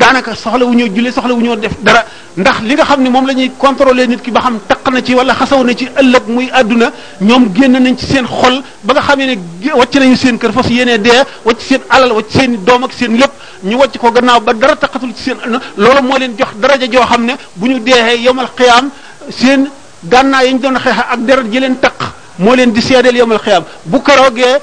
danaka 0.01 0.35
soxla 0.35 0.65
wuñu 0.71 0.85
soxla 1.17 1.33
wuñu 1.33 1.57
def 1.57 1.75
dara 1.81 2.05
ndax 2.37 2.57
li 2.69 2.75
nga 2.75 2.85
xamne 2.91 3.09
mom 3.09 3.25
lañuy 3.27 3.51
contrôler 3.59 4.07
nit 4.07 4.21
ki 4.25 4.31
ba 4.31 4.41
xam 4.41 4.57
laq 4.89 4.93
na 4.95 5.03
ci 5.05 5.15
wala 5.15 5.35
xasaw 5.35 5.63
na 5.65 5.75
ci 5.77 5.87
ëllëg 5.87 6.23
muy 6.27 6.51
àdduna 6.53 6.93
ñoom 7.21 7.53
génn 7.55 7.73
nañ 7.73 7.97
ci 7.97 8.07
seen 8.07 8.27
xol 8.27 8.63
ba 8.83 8.93
nga 8.95 9.03
xamee 9.03 9.27
ne 9.27 9.71
wàcc 9.75 9.95
nañu 9.97 10.17
seen 10.17 10.39
kër 10.39 10.53
fas 10.53 10.69
yenee 10.71 10.99
dee 10.99 11.23
wacc 11.45 11.61
seen 11.61 11.81
alal 11.91 12.13
wàcc 12.13 12.31
seen 12.31 12.65
doom 12.65 12.85
ak 12.85 12.93
seen 12.93 13.17
lépp 13.19 13.31
ñu 13.63 13.77
wàcc 13.79 13.99
ko 13.99 14.11
gannaaw 14.11 14.41
ba 14.41 14.53
dara 14.53 14.77
taqatul 14.77 15.13
ci 15.15 15.23
seen 15.25 15.37
loolu 15.77 16.03
moo 16.03 16.19
leen 16.19 16.35
jox 16.39 16.55
daraja 16.61 16.87
joo 16.91 17.05
xam 17.07 17.25
ne 17.27 17.35
bu 17.57 17.67
ñu 17.69 17.79
dee 17.81 18.17
yowmal 18.23 18.49
xiyaam 18.57 18.91
seen 19.31 19.71
gànnaay 20.05 20.47
yi 20.49 20.53
ñu 20.55 20.61
doon 20.61 20.79
xeex 20.79 20.97
ak 21.13 21.21
deret 21.25 21.53
ji 21.53 21.61
leen 21.61 21.77
taq 21.81 21.99
moo 22.39 22.55
leen 22.55 22.73
di 22.73 22.81
seedeel 22.81 23.17
yowmal 23.17 23.39
xiyaam 23.39 23.65
bu 23.85 24.03
karoogee 24.03 24.57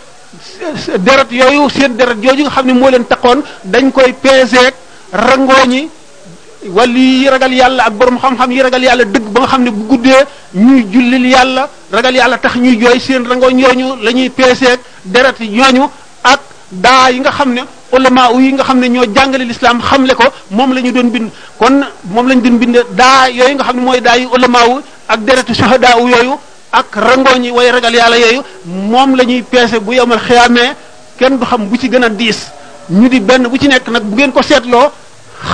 deret 0.99 1.31
yooyu 1.31 1.69
seen 1.69 1.95
deret 1.97 2.17
yooyu 2.21 2.43
nga 2.43 2.51
xam 2.51 2.67
ne 2.67 2.73
moo 2.73 2.89
leen 2.89 3.05
taqoon 3.05 3.41
dañ 3.63 3.91
koy 3.91 4.13
peeseeg 4.13 4.73
rangooñi 5.13 5.89
wali 6.69 7.21
yi 7.21 7.29
ragal 7.29 7.53
yàlla 7.53 7.83
ak 7.85 7.93
borom 7.93 8.17
xam-xam 8.19 8.51
yi 8.51 8.61
ragal 8.61 8.81
yàlla 8.83 9.05
dëgg 9.05 9.25
ba 9.31 9.39
nga 9.41 9.47
xam 9.47 9.63
ne 9.63 9.71
bu 9.71 9.83
guddee 9.87 10.21
ñuy 10.53 10.83
jullil 10.91 11.25
yàlla 11.25 11.69
ragal 11.91 12.15
yàlla 12.15 12.37
tax 12.37 12.55
ñuy 12.55 12.75
jooy 12.79 12.99
seen 12.99 13.23
rango 13.27 13.49
ñooñu 13.51 13.95
la 14.01 14.11
ñuy 14.11 14.29
peeseeg 14.29 14.79
deret 15.05 15.39
ñooñu 15.39 15.83
ak 16.23 16.39
daa 16.71 17.09
yi 17.11 17.19
nga 17.19 17.31
xam 17.31 17.53
ne 17.53 17.61
ulama 17.91 18.29
yi 18.37 18.51
nga 18.53 18.63
xam 18.63 18.79
ne 18.79 18.87
ñoo 18.89 19.05
jàngale 19.15 19.45
lislaam 19.45 19.81
xamle 19.81 20.15
ko 20.15 20.23
moom 20.51 20.73
la 20.73 20.81
ñu 20.81 20.91
doon 20.91 21.09
bind 21.09 21.29
kon 21.59 21.81
moom 22.09 22.27
la 22.27 22.35
ñu 22.35 22.41
doon 22.41 22.81
daa 22.91 23.29
yooyu 23.29 23.55
nga 23.55 23.63
xam 23.63 23.75
ne 23.75 23.81
mooy 23.81 24.01
daa 24.01 24.17
yi 24.17 24.25
ulama 24.25 24.59
ak 25.07 25.19
deretu 25.21 25.53
shahada 25.53 25.95
yooyu 25.99 26.33
ak 26.71 26.87
rangoñ 26.97 27.43
yi 27.43 27.51
way 27.51 27.71
ragal 27.71 27.93
yàlla 27.93 28.17
yooyu 28.17 28.41
moom 28.65 29.15
la 29.15 29.23
ñuy 29.23 29.41
peese 29.43 29.79
bu 29.79 29.93
yemal 29.93 30.19
xiyaamee 30.19 30.73
kenn 31.17 31.37
du 31.37 31.45
xam 31.45 31.67
bu 31.69 31.77
ci 31.77 31.89
gën 31.89 32.03
a 32.03 32.09
diis 32.09 32.47
ñu 32.89 33.07
di 33.09 33.19
benn 33.19 33.47
bu 33.47 33.57
ci 33.57 33.67
nekk 33.67 33.87
nag 33.89 34.03
bu 34.03 34.15
ngeen 34.15 34.31
ko 34.31 34.41
seetloo 34.41 34.91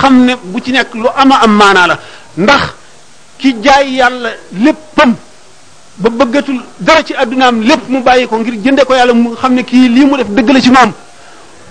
xam 0.00 0.26
ne 0.26 0.34
bu 0.50 0.58
ci 0.64 0.70
nekk 0.72 0.92
lu 1.02 1.08
ama 1.20 1.34
am 1.44 1.50
maanaa 1.60 1.86
la 1.90 1.94
ndax 2.42 2.62
ki 3.40 3.48
jaay 3.64 3.86
yàlla 4.00 4.30
léppam 4.64 5.10
ba 6.02 6.08
bëggatul 6.18 6.58
dara 6.86 7.02
ci 7.06 7.14
addunaam 7.22 7.56
lépp 7.68 7.82
mu 7.92 7.98
bàyyi 8.06 8.26
ko 8.30 8.36
ngir 8.38 8.54
jënde 8.64 8.82
ko 8.88 8.92
yàlla 9.00 9.14
mu 9.22 9.28
xam 9.40 9.52
ne 9.56 9.62
kii 9.70 9.88
lii 9.94 10.04
mu 10.10 10.14
def 10.20 10.28
dëgg 10.36 10.48
la 10.54 10.60
ci 10.64 10.70
moom 10.76 10.90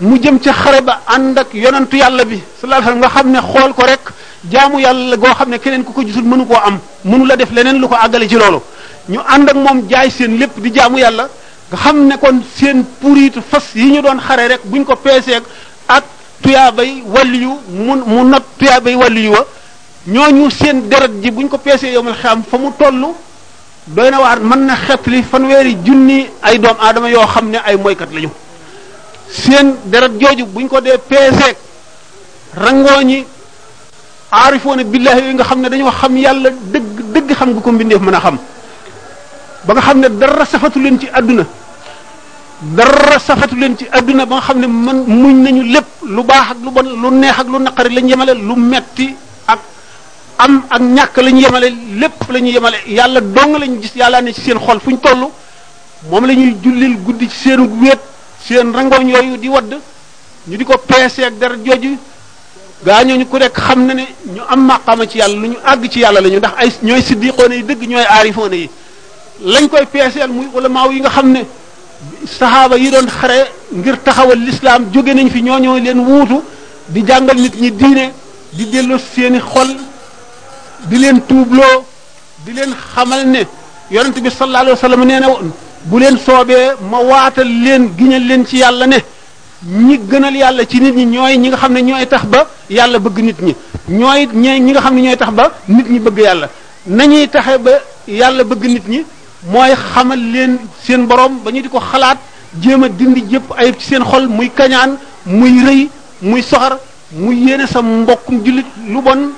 mu 0.08 0.16
jëm 0.24 0.38
ca 0.44 0.52
xare 0.62 0.80
ba 0.88 0.94
ànd 1.16 1.38
ak 1.42 1.50
yonentu 1.64 1.96
yàlla 2.04 2.24
bi 2.30 2.38
sa 2.60 2.64
alayhi 2.68 2.82
wasallam 2.86 3.00
nga 3.02 3.10
xam 3.16 3.28
ne 3.34 3.40
xool 3.50 3.72
ko 3.78 3.84
rek 3.92 4.06
jaamu 4.52 4.78
yàlla 4.86 5.16
goo 5.22 5.34
xam 5.38 5.50
ne 5.54 5.58
keneen 5.64 5.84
ku 5.86 5.92
ko 5.96 6.02
gisul 6.08 6.24
mënu 6.32 6.44
koo 6.50 6.60
am 6.68 6.76
mënula 7.10 7.36
def 7.42 7.52
leneen 7.56 7.78
lu 7.82 7.88
ko 7.92 7.96
àggale 8.04 8.26
ci 8.32 8.36
loolu 8.42 8.60
ñu 9.12 9.20
ànd 9.34 9.48
ak 9.52 9.56
moom 9.66 9.78
jaay 9.90 10.10
seen 10.18 10.32
lépp 10.42 10.56
di 10.64 10.70
jaamu 10.76 10.98
yàlla 11.06 11.24
nga 11.70 11.78
xam 11.84 11.98
ne 12.10 12.16
kon 12.22 12.38
seen 12.58 12.78
puriitu 13.02 13.40
fas 13.50 13.68
yi 13.82 13.88
ñu 13.94 14.02
doon 14.06 14.20
xare 14.28 14.44
rek 14.52 14.62
buñ 14.70 14.84
ko 14.88 14.96
peeseeg 15.06 15.44
tuyaabay 16.42 16.92
wàlliyu 17.14 17.54
mu 17.70 17.94
mu 18.12 18.24
not 18.32 18.44
tuyaabay 18.58 18.96
wàlliyu 19.02 19.32
wa 19.34 20.32
ñu 20.32 20.50
seen 20.50 20.90
deret 20.90 21.12
ji 21.22 21.30
buñ 21.32 21.48
ko 21.48 21.58
peesee 21.58 21.94
yowmal 21.94 22.16
xiyaam 22.22 22.42
fa 22.50 22.58
mu 22.58 22.72
toll 22.80 23.14
doy 23.88 24.10
na 24.12 24.18
waar 24.22 24.40
mën 24.50 24.62
na 24.68 24.76
xetli 24.86 25.24
fanweeri 25.24 25.76
junni 25.86 26.28
ay 26.44 26.58
doom 26.60 26.78
aadama 26.82 27.10
yoo 27.10 27.28
xam 27.34 27.46
ne 27.50 27.58
ay 27.68 27.76
moykat 27.78 28.12
lañu 28.14 28.30
seen 29.30 29.68
deret 29.86 30.12
jooju 30.20 30.46
buñ 30.54 30.68
ko 30.68 30.82
dee 30.82 30.98
peeseeg 31.10 31.56
rangooñi 32.64 33.20
aarifoona 34.32 34.84
billaahi 34.84 35.22
yi 35.28 35.34
nga 35.36 35.44
xam 35.50 35.60
ne 35.62 35.70
dañoo 35.70 35.92
xam 36.00 36.14
yàlla 36.18 36.50
dëgg 36.74 36.96
dëgg 37.14 37.30
xam 37.38 37.50
nga 37.52 37.62
ko 37.62 37.72
mbindeef 37.72 38.02
mën 38.02 38.16
a 38.18 38.20
xam 38.22 38.38
ba 39.66 39.74
nga 39.74 39.82
xam 39.82 39.98
ne 40.02 40.08
dara 40.20 40.46
safatu 40.46 40.80
leen 40.80 41.00
ci 41.00 41.08
àdduna 41.14 41.46
dara 42.62 43.18
safatu 43.20 43.56
leen 43.58 43.74
ci 43.78 43.86
adduna 43.92 44.26
ba 44.30 44.36
nga 44.38 44.46
xam 44.54 44.60
ne 44.62 44.68
man 44.70 45.02
muñ 45.10 45.34
nañu 45.44 45.64
lépp 45.74 45.90
lu 46.16 46.22
baax 46.24 46.48
ak 46.52 46.58
lu 46.64 46.70
bon 46.72 46.86
lu 47.02 47.08
neex 47.20 47.36
ak 47.40 47.48
lu 47.52 47.58
naqari 47.60 47.90
lañ 47.96 48.08
yemale 48.12 48.34
lu 48.48 48.54
metti 48.56 49.16
ak 49.52 49.60
am 50.38 50.54
ak 50.70 50.82
ñàkk 50.96 51.16
lañ 51.26 51.38
yemale 51.42 51.68
lépp 52.02 52.20
la 52.32 52.40
ñu 52.40 52.52
yemale 52.56 52.78
yàlla 52.88 53.20
dong 53.20 53.54
lañ 53.62 53.74
gis 53.82 53.94
yàlla 53.96 54.22
ne 54.22 54.32
ci 54.32 54.42
seen 54.42 54.60
xol 54.66 54.80
fu 54.80 54.92
ñu 54.92 54.98
toll 55.00 55.22
moom 56.10 56.24
la 56.26 56.34
ñuy 56.34 56.56
jullil 56.64 56.96
guddi 57.02 57.28
ci 57.30 57.38
seen 57.44 57.60
wéet 57.82 58.00
seen 58.46 58.68
rangoñ 58.76 59.08
yooyu 59.10 59.38
di 59.38 59.48
wadd 59.50 59.72
ñu 60.48 60.56
di 60.58 60.64
ko 60.64 60.76
peesee 60.90 61.26
ak 61.26 61.36
dara 61.42 61.56
jooju 61.66 61.98
gaa 62.86 63.04
ñooñu 63.04 63.26
ku 63.28 63.38
nekk 63.40 63.58
xam 63.60 63.88
na 63.88 63.94
ne 63.96 64.06
ñu 64.36 64.42
am 64.48 64.62
maqama 64.68 65.08
ci 65.08 65.18
yàlla 65.18 65.36
lu 65.42 65.48
ñu 65.54 65.58
àgg 65.66 65.90
ci 65.90 66.00
yàlla 66.00 66.22
la 66.22 66.30
ñu 66.30 66.38
ndax 66.38 66.54
ay 66.60 66.72
ñooy 66.84 67.02
siddiqoone 67.02 67.54
yi 67.56 67.64
dëgg 67.64 67.82
ñooy 67.90 68.06
aarifoone 68.08 68.56
yi 68.64 68.70
lañ 69.46 69.68
koy 69.68 69.86
peeseel 69.92 70.30
muy 70.30 70.48
ulamaaw 70.54 70.92
yi 70.92 71.00
nga 71.02 71.10
xam 71.10 71.30
ne 71.32 71.42
saxaaba 72.34 72.76
yi 72.84 72.90
doon 72.94 73.08
xare 73.18 73.40
ngir 73.80 73.96
taxawal 74.06 74.40
lislaam 74.48 74.82
jóge 74.94 75.14
nañ 75.18 75.28
fi 75.34 75.40
ñoo 75.46 75.60
ñooñoo 75.66 75.84
leen 75.86 76.00
wuutu 76.08 76.38
di 76.94 77.00
jàngal 77.08 77.38
nit 77.44 77.56
ñi 77.64 77.70
diine 77.80 78.06
di 78.56 78.64
delloo 78.72 78.98
seeni 79.14 79.40
xol 79.52 79.70
di 80.90 80.98
leen 81.04 81.18
tuubloo 81.28 81.78
di 82.44 82.52
leen 82.58 82.72
xamal 82.94 83.22
ne 83.34 83.42
yonent 83.96 84.18
bi 84.26 84.30
sallallahu 84.38 84.64
alayhi 84.64 84.78
wa 84.80 84.84
sallam 84.88 85.02
nee 85.10 85.20
na 85.24 85.28
woon 85.34 85.48
bu 85.90 85.98
leen 86.04 86.18
soobee 86.26 86.66
ma 86.92 87.00
waatal 87.10 87.48
leen 87.66 87.84
giñal 87.98 88.24
leen 88.30 88.44
ci 88.48 88.58
yàlla 88.64 88.86
ne 88.94 88.98
ñi 89.86 89.96
gënal 90.10 90.36
yàlla 90.44 90.62
ci 90.70 90.78
nit 90.84 90.96
ñi 91.00 91.06
ñooy 91.16 91.36
ñi 91.42 91.48
nga 91.50 91.58
xam 91.62 91.74
ne 91.76 91.82
ñooy 91.90 92.08
tax 92.14 92.24
ba 92.34 92.40
yàlla 92.70 92.98
bëgg 93.06 93.18
nit 93.28 93.40
ñi 93.48 93.54
ñooy 94.00 94.22
ñi 94.62 94.70
nga 94.72 94.82
xam 94.86 94.94
ne 94.96 95.02
ñooy 95.06 95.18
tax 95.22 95.32
ba 95.38 95.46
nit 95.76 95.88
ñi 95.94 96.00
bëgg 96.06 96.18
yàlla 96.28 96.48
nañuy 96.98 97.28
taxe 97.34 97.54
ba 97.66 97.74
yàlla 98.20 98.44
bëgg 98.50 98.64
nit 98.76 98.88
ñi 98.94 99.02
mooy 99.46 99.74
xamal 99.94 100.20
leen 100.20 100.58
seen 100.86 101.06
borom 101.10 101.40
ba 101.44 101.50
ñu 101.52 101.62
di 101.66 101.70
ko 101.72 101.80
xalaat 101.82 102.18
jéem 102.62 102.84
a 102.86 102.90
dindi 102.90 103.26
jëpp 103.30 103.46
ayib 103.58 103.76
ci 103.80 103.86
seen 103.94 104.04
xol 104.06 104.28
muy 104.30 104.50
kañaan 104.54 104.98
muy 105.26 105.64
rëy 105.66 105.90
muy 106.22 106.42
soxar 106.44 106.78
muy 107.12 107.38
yéene 107.50 107.66
sa 107.66 107.82
mbokkum 107.82 108.44
jullit 108.46 108.68
lu 108.88 109.02
bon 109.02 109.32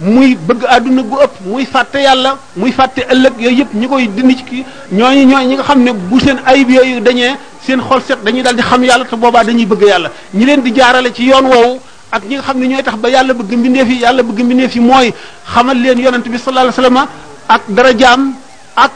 muy 0.00 0.34
bëgg 0.36 0.64
àdduna 0.66 1.02
gu 1.02 1.16
ëpp 1.24 1.34
muy 1.44 1.66
fàtte 1.68 1.96
yàlla 2.00 2.38
muy 2.56 2.72
fàtte 2.72 3.00
ëllëg 3.12 3.34
yooyu 3.40 3.56
yëpp 3.60 3.74
ñi 3.76 3.88
koy 3.88 4.08
dindi 4.08 4.36
ci 4.36 4.44
kii 4.44 4.64
ñooñu 4.92 5.24
ñooñu 5.28 5.48
ñi 5.48 5.54
nga 5.54 5.62
xam 5.64 5.82
ne 5.82 5.92
bu 5.92 6.18
seen 6.20 6.38
ayib 6.46 6.70
yooyu 6.70 7.00
dañee 7.00 7.32
seen 7.66 7.80
xol 7.82 8.00
set 8.00 8.22
dañuy 8.24 8.42
daal 8.42 8.56
di 8.56 8.62
xam 8.62 8.82
yàlla 8.82 9.04
te 9.04 9.16
boobaa 9.16 9.44
dañuy 9.44 9.66
bëgg 9.66 9.82
yàlla 9.84 10.10
ñi 10.32 10.44
leen 10.46 10.62
di 10.62 10.72
jaarale 10.74 11.12
ci 11.12 11.24
yoon 11.24 11.44
woowu 11.44 11.78
ak 12.10 12.22
ñi 12.24 12.34
nga 12.36 12.42
xam 12.42 12.58
ne 12.58 12.66
ñooy 12.68 12.82
tax 12.82 12.96
ba 12.96 13.08
yàlla 13.10 13.34
bëgg 13.34 13.52
mbindeef 13.58 13.88
yi 13.90 13.98
yàlla 14.00 14.22
bëgg 14.22 14.38
mbindeef 14.44 14.74
yi 14.76 14.80
mooy 14.80 15.12
xamal 15.44 15.76
leen 15.78 15.98
yonent 15.98 16.26
bi 16.32 16.38
sallallahu 16.38 16.68
alayhi 16.68 16.80
wasallam 16.80 17.08
ak 17.48 17.62
darajaam 17.68 18.34
ak 18.76 18.92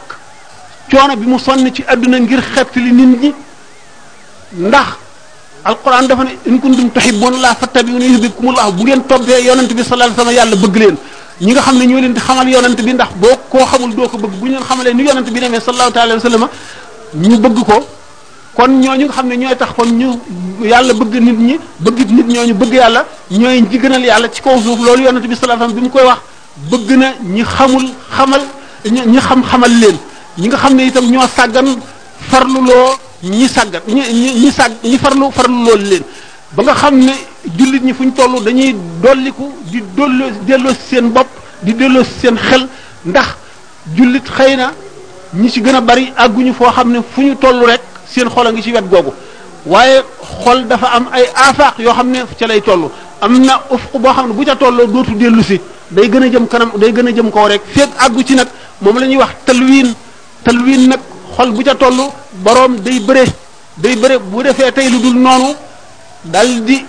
coono 0.89 1.15
bi 1.15 1.25
mu 1.27 1.37
sonn 1.37 1.71
ci 1.73 1.83
àdduna 1.85 2.19
ngir 2.19 2.41
xettali 2.53 2.91
nit 2.91 3.19
ñi 3.21 3.33
ndax 4.67 4.87
alquran 5.65 6.07
dafa 6.07 6.23
ne 6.23 6.37
in 6.45 6.59
kuntum 6.59 6.89
tuhibbun 6.91 7.39
la 7.39 7.53
fattabi'uni 7.55 8.17
allah 8.45 8.71
bu 8.71 8.83
ngeen 8.83 9.01
tobbee 9.05 9.43
yonent 9.43 9.71
bi 9.73 9.83
sallallahu 9.83 10.13
alayhi 10.13 10.15
wasallam 10.15 10.35
yàlla 10.37 10.55
bëgg 10.55 10.75
leen 10.77 10.95
ñi 11.41 11.51
nga 11.51 11.61
xam 11.61 11.77
ne 11.77 11.85
ñoo 11.85 11.99
leen 11.99 12.13
di 12.13 12.19
xamal 12.19 12.47
yonent 12.49 12.75
bi 12.81 12.93
ndax 12.93 13.09
boo 13.17 13.35
koo 13.49 13.65
xamul 13.65 13.93
doo 13.95 14.07
ko 14.07 14.17
bëgg 14.17 14.33
bu 14.39 14.47
ñu 14.49 14.59
xamalee 14.61 14.93
ni 14.93 15.03
yonent 15.03 15.29
bi 15.29 15.39
demee 15.39 15.59
sallallahu 15.59 15.91
alayhi 15.95 16.13
wasallam 16.23 16.47
ñu 17.15 17.37
bëgg 17.37 17.63
ko 17.65 17.87
kon 18.55 18.69
ñooñu 18.79 19.05
nga 19.05 19.13
xam 19.13 19.27
ne 19.27 19.35
ñooy 19.37 19.55
tax 19.57 19.69
kon 19.77 19.85
ñu 19.89 20.09
yàlla 20.61 20.93
bëgg 20.93 21.13
nit 21.21 21.37
ñi 21.37 21.59
bëgg 21.79 22.09
nit 22.11 22.27
ñooñu 22.27 22.53
bëgg 22.55 22.73
yàlla 22.73 23.05
ñooy 23.29 23.61
ñi 23.61 24.05
yàlla 24.05 24.29
ci 24.31 24.41
kaw 24.41 24.57
suuf 24.61 24.79
loolu 24.83 25.03
yonent 25.03 25.27
bi 25.27 25.35
sallallahu 25.35 25.63
alayhi 25.63 25.73
wasallam 25.73 25.73
bi 25.73 25.81
mu 25.81 25.89
koy 25.89 26.03
wax 26.03 26.19
bëgg 26.71 26.89
na 26.97 27.13
ñi 27.23 27.43
xamul 27.43 27.85
xamal 28.15 28.41
ñi 28.87 29.19
xam 29.19 29.43
xamal 29.43 29.71
leen 29.79 29.97
ñi 30.37 30.47
nga 30.47 30.57
xam 30.57 30.73
ne 30.75 30.83
itam 30.87 31.05
ñoo 31.11 31.27
sàggan 31.35 31.67
farluloo 32.29 32.91
ñi 33.23 33.47
sàggan 33.47 33.81
ñi 33.87 34.01
ñi 34.41 34.51
sàgg 34.51 34.73
ñi 34.83 34.97
farlu 34.97 35.25
farluloo 35.31 35.75
leen 35.89 36.03
ba 36.55 36.63
nga 36.63 36.75
xam 36.75 36.95
ne 36.99 37.13
jullit 37.57 37.81
ñi 37.83 37.93
fu 37.93 38.03
ñu 38.05 38.11
tollu 38.13 38.39
dañuy 38.45 38.75
dolliku 39.01 39.45
di 39.65 39.81
dolloo 39.95 40.73
si 40.73 40.89
seen 40.95 41.09
bopp 41.11 41.27
di 41.63 41.71
si 41.77 42.19
seen 42.19 42.35
xel 42.37 42.67
ndax 43.05 43.27
jullit 43.95 44.23
xëy 44.37 44.55
na 44.57 44.73
ñi 45.33 45.49
ci 45.49 45.61
gën 45.61 45.75
a 45.75 45.81
bari 45.81 46.11
àgguñu 46.15 46.53
foo 46.53 46.69
xam 46.71 46.91
ne 46.91 46.99
fu 47.11 47.21
ñu 47.23 47.35
toll 47.37 47.65
rek 47.65 47.81
seen 48.05 48.29
xol 48.29 48.45
a 48.47 48.51
ngi 48.51 48.61
ci 48.61 48.71
wet 48.73 48.87
googu 48.89 49.11
waaye 49.65 50.03
xol 50.43 50.67
dafa 50.67 50.87
am 50.91 51.07
ay 51.11 51.25
afaq 51.33 51.79
yoo 51.79 51.93
xam 51.93 52.11
ne 52.11 52.19
ca 52.37 52.45
lay 52.45 52.61
toll 52.61 52.89
am 53.21 53.41
na 53.43 53.59
ufq 53.71 53.97
boo 53.97 54.13
xam 54.13 54.27
ne 54.27 54.33
bu 54.33 54.43
ca 54.45 54.55
tolloo 54.55 54.85
dootu 54.85 55.15
dellu 55.15 55.41
si 55.43 55.59
day 55.89 56.07
gën 56.09 56.23
a 56.23 56.27
jëm 56.29 56.47
kanam 56.47 56.71
day 56.77 56.91
gën 56.93 57.07
a 57.07 57.11
jëm 57.11 57.31
kaw 57.31 57.47
rek 57.47 57.61
feeg 57.73 57.89
àggu 57.99 58.23
ci 58.23 58.35
nag 58.35 58.47
moom 58.81 58.99
la 58.99 59.05
ñuy 59.07 59.17
wax 59.17 59.31
talwiin 59.45 59.93
talwin 60.43 60.87
nag 60.89 60.99
xol 61.35 61.51
bu 61.51 61.63
ca 61.63 61.75
toll 61.75 61.99
boroom 62.45 62.73
day 62.85 62.99
bëre 62.99 63.23
day 63.77 63.95
bëre 63.95 64.15
bu 64.31 64.43
defee 64.43 64.71
tey 64.73 64.89
lu 64.89 64.99
dul 64.99 65.15
noonu 65.15 65.51
daldi 66.25 66.61
di 66.65 66.85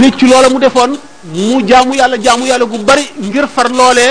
rëccu 0.00 0.24
loola 0.30 0.48
mu 0.50 0.58
defoon 0.58 0.92
mu 1.34 1.62
jaamu 1.68 1.94
yàlla 2.00 2.16
jaamu 2.24 2.46
yàlla 2.46 2.66
bu 2.66 2.78
bari 2.78 3.04
ngir 3.26 3.46
far 3.54 3.68
loole 3.70 4.04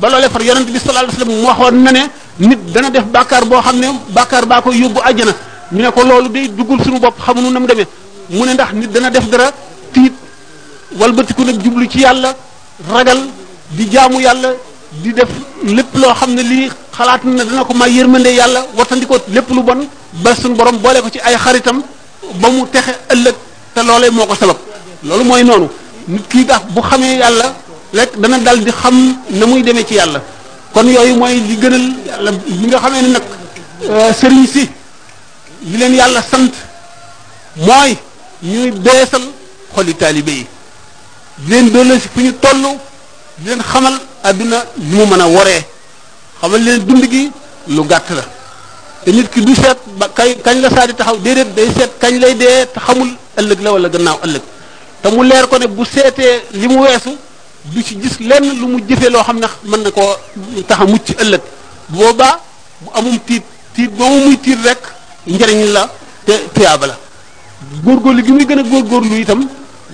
ba 0.00 0.08
loolee 0.10 0.28
far 0.34 0.42
yonent 0.42 0.68
bi 0.74 0.78
sallallahu 0.78 1.04
alayhi 1.04 1.18
wasallam 1.18 1.44
waxoon 1.44 1.82
na 1.84 1.92
ne 1.92 2.02
nit 2.48 2.60
dana 2.72 2.90
def 2.90 3.04
bàkkaar 3.04 3.44
boo 3.44 3.60
xam 3.64 3.76
ne 3.80 3.86
bàkkaar 4.16 4.44
baa 4.46 4.62
yóbbu 4.82 5.00
àjjana 5.08 5.32
ñu 5.72 5.82
ne 5.82 5.90
loolu 6.08 6.28
day 6.28 6.48
duggul 6.48 6.80
suñu 6.84 6.98
bopp 7.00 7.16
xamuñu 7.24 7.50
na 7.50 7.58
mu 7.60 7.66
demee 7.66 7.86
mu 8.30 8.44
ne 8.46 8.52
ndax 8.54 8.70
nit 8.72 8.90
dana 8.92 9.10
def 9.10 9.26
dara 9.30 9.46
tiit 9.92 10.12
walbatiku 10.98 11.44
nag 11.44 11.62
jublu 11.62 11.86
ci 11.88 12.00
yàlla 12.00 12.30
ragal 12.92 13.18
di 13.76 13.86
jaamu 13.92 14.20
yàlla 14.20 14.50
di 15.02 15.12
def 15.12 15.28
lépp 15.64 15.94
loo 16.00 16.14
xam 16.18 16.30
ne 16.34 16.42
lii 16.42 16.70
xalaat 16.98 17.22
na 17.24 17.44
dana 17.46 17.62
ko 17.66 17.72
may 17.78 17.90
yërmande 17.96 18.30
yàlla 18.40 18.60
wartandi 18.76 19.06
ko 19.06 19.16
lépp 19.34 19.48
lu 19.56 19.62
bon 19.62 19.80
ba 20.22 20.34
suñu 20.34 20.54
borom 20.56 20.78
boole 20.78 20.98
ko 21.04 21.08
ci 21.14 21.20
ay 21.22 21.36
xaritam 21.44 21.82
ba 22.40 22.46
mu 22.50 22.66
texe 22.72 22.92
ëllëg 23.14 23.36
te 23.74 23.80
loolee 23.88 24.10
moo 24.10 24.26
ko 24.26 24.34
sabab 24.34 24.58
loolu 25.04 25.24
mooy 25.28 25.44
noonu 25.44 25.68
nit 26.08 26.24
kii 26.30 26.46
tax 26.46 26.62
bu 26.74 26.80
xamee 26.88 27.18
yàlla 27.22 27.46
rek 27.98 28.10
dana 28.20 28.36
dal 28.46 28.58
di 28.66 28.72
xam 28.80 28.94
na 29.38 29.44
muy 29.46 29.62
demee 29.62 29.84
ci 29.86 29.94
yàlla 29.94 30.20
kon 30.72 30.86
yooyu 30.96 31.14
mooy 31.20 31.34
li 31.46 31.54
gënal 31.62 31.86
yàlla 32.08 32.30
li 32.58 32.66
nga 32.70 32.78
xamee 32.84 33.02
ne 33.04 33.08
nag 33.16 33.22
euh, 33.90 34.10
sëriñ 34.20 34.46
si 34.54 34.62
li 35.68 35.76
leen 35.80 35.94
yàlla 36.00 36.20
sant 36.30 36.52
mooy 37.66 37.90
ñuy 38.42 38.70
beesal 38.84 39.22
xoli 39.74 39.94
taalibe 39.94 40.32
yi 40.40 40.46
di 41.44 41.50
leen 41.50 41.66
doole 41.72 41.94
si 42.02 42.08
fu 42.14 42.20
ñu 42.26 42.32
toll 42.42 42.60
di 43.38 43.48
leen 43.48 43.62
xamal 43.70 43.96
adduna 44.28 44.58
li 44.88 44.94
mu 44.96 45.04
mën 45.10 45.20
a 45.22 45.26
woree 45.36 45.64
xamal 46.40 46.60
leen 46.62 46.80
dund 46.86 47.04
gi 47.10 47.22
lu 47.74 47.82
gàtt 47.90 48.10
la 48.10 48.22
te 49.04 49.12
nit 49.12 49.28
ki 49.32 49.40
du 49.44 49.54
seet 49.54 49.78
ba 49.98 50.08
kay 50.08 50.36
kañ 50.44 50.60
la 50.60 50.70
saa 50.70 50.86
taxaw 50.86 51.16
déedéet 51.18 51.54
day 51.56 51.68
seet 51.76 51.90
kañ 52.00 52.14
lay 52.20 52.34
dee 52.34 52.66
te 52.72 52.78
xamul 52.86 53.10
ëllëg 53.40 53.60
la 53.64 53.72
wala 53.72 53.88
gannaaw 53.88 54.18
ëllëg 54.24 54.42
te 55.02 55.08
mu 55.10 55.22
leer 55.26 55.46
ko 55.48 55.58
ne 55.58 55.66
bu 55.66 55.84
seetee 55.84 56.34
li 56.60 56.68
mu 56.68 56.78
weesu 56.84 57.10
du 57.64 57.82
ci 57.82 57.98
gis 58.00 58.16
lenn 58.20 58.44
lu 58.60 58.66
mu 58.72 58.78
jëfee 58.88 59.10
loo 59.10 59.22
xam 59.22 59.38
ne 59.40 59.46
mën 59.70 59.82
na 59.82 59.90
koo 59.90 60.14
tax 60.66 60.78
a 60.80 60.84
mucc 60.84 61.08
ëllëg 61.22 61.40
boobaa 61.88 62.40
bu 62.82 62.88
amum 62.94 63.18
tiit 63.26 63.42
tiit 63.74 63.88
boobu 63.90 64.18
muy 64.26 64.36
tiit 64.38 64.58
rek 64.64 64.82
njëriñ 65.26 65.62
la 65.74 65.88
te 66.26 66.32
tuyaaba 66.54 66.86
la 66.86 66.96
góorgóorlu 67.84 68.22
gi 68.24 68.32
muy 68.32 68.46
gën 68.46 68.58
a 68.58 68.62
góor 68.62 68.82
góorgóorlu 68.82 69.20
itam 69.22 69.40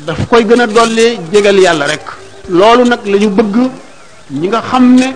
daf 0.06 0.18
koy 0.28 0.44
gën 0.44 0.60
a 0.60 0.66
dolli 0.66 1.18
jégal 1.32 1.58
yàlla 1.60 1.86
rek. 1.86 2.02
loolu 2.48 2.82
nag 2.88 3.00
la 3.06 3.16
bëgg 3.18 3.56
ñi 4.32 4.48
nga 4.48 4.60
xam 4.68 4.84
ne. 5.00 5.08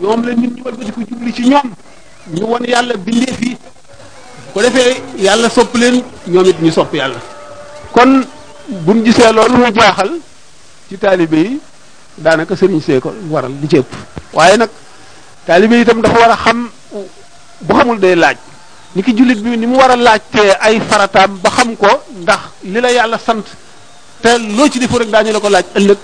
ñoom 0.00 0.24
la 0.28 0.34
nit 0.34 0.54
ñi 0.56 0.62
wëlbati 0.64 0.92
ko 0.92 1.00
jubli 1.08 1.32
ci 1.32 1.42
ñoom 1.48 1.68
ñu 2.34 2.44
won 2.46 2.64
yàlla 2.66 2.96
bindeef 2.96 3.40
yi 3.40 3.56
bu 3.58 4.52
ko 4.54 4.60
defee 4.62 5.02
yàlla 5.18 5.48
sopp 5.50 5.74
leen 5.76 6.02
ñoom 6.28 6.46
it 6.46 6.60
ñu 6.60 6.70
sopp 6.72 6.94
yàlla 6.94 7.16
kon 7.92 8.22
buñ 8.68 9.04
gisee 9.04 9.32
loolu 9.32 9.56
mu 9.58 9.64
jaaxal 9.74 10.10
ci 10.88 10.96
taalibe 10.98 11.34
yi 11.36 11.60
daanaka 12.18 12.56
sëriñ 12.56 12.80
see 12.80 13.00
ko 13.00 13.12
waral 13.30 13.52
di 13.52 13.68
ci 13.68 13.82
waaye 14.32 14.56
nag 14.56 14.70
taalibe 15.46 15.74
itam 15.82 16.00
dafa 16.00 16.18
war 16.18 16.30
a 16.30 16.36
xam 16.36 16.68
bu 17.60 17.74
xamul 17.76 17.98
day 17.98 18.14
laaj 18.14 18.36
ni 18.94 19.02
ki 19.02 19.14
jullit 19.14 19.38
bi 19.42 19.56
ni 19.56 19.66
mu 19.66 19.76
war 19.76 19.90
a 19.90 19.96
laaj 19.96 20.20
te 20.30 20.40
ay 20.60 20.80
farataam 20.80 21.38
ba 21.42 21.50
xam 21.50 21.76
ko 21.76 21.88
ndax 22.22 22.40
li 22.64 22.80
la 22.80 22.90
yàlla 22.92 23.18
sant 23.18 23.44
te 24.22 24.38
loo 24.38 24.68
ci 24.70 24.78
defu 24.78 24.98
rek 24.98 25.10
daañu 25.10 25.32
la 25.32 25.40
ko 25.40 25.48
laaj 25.48 25.64
ëllëg 25.74 25.98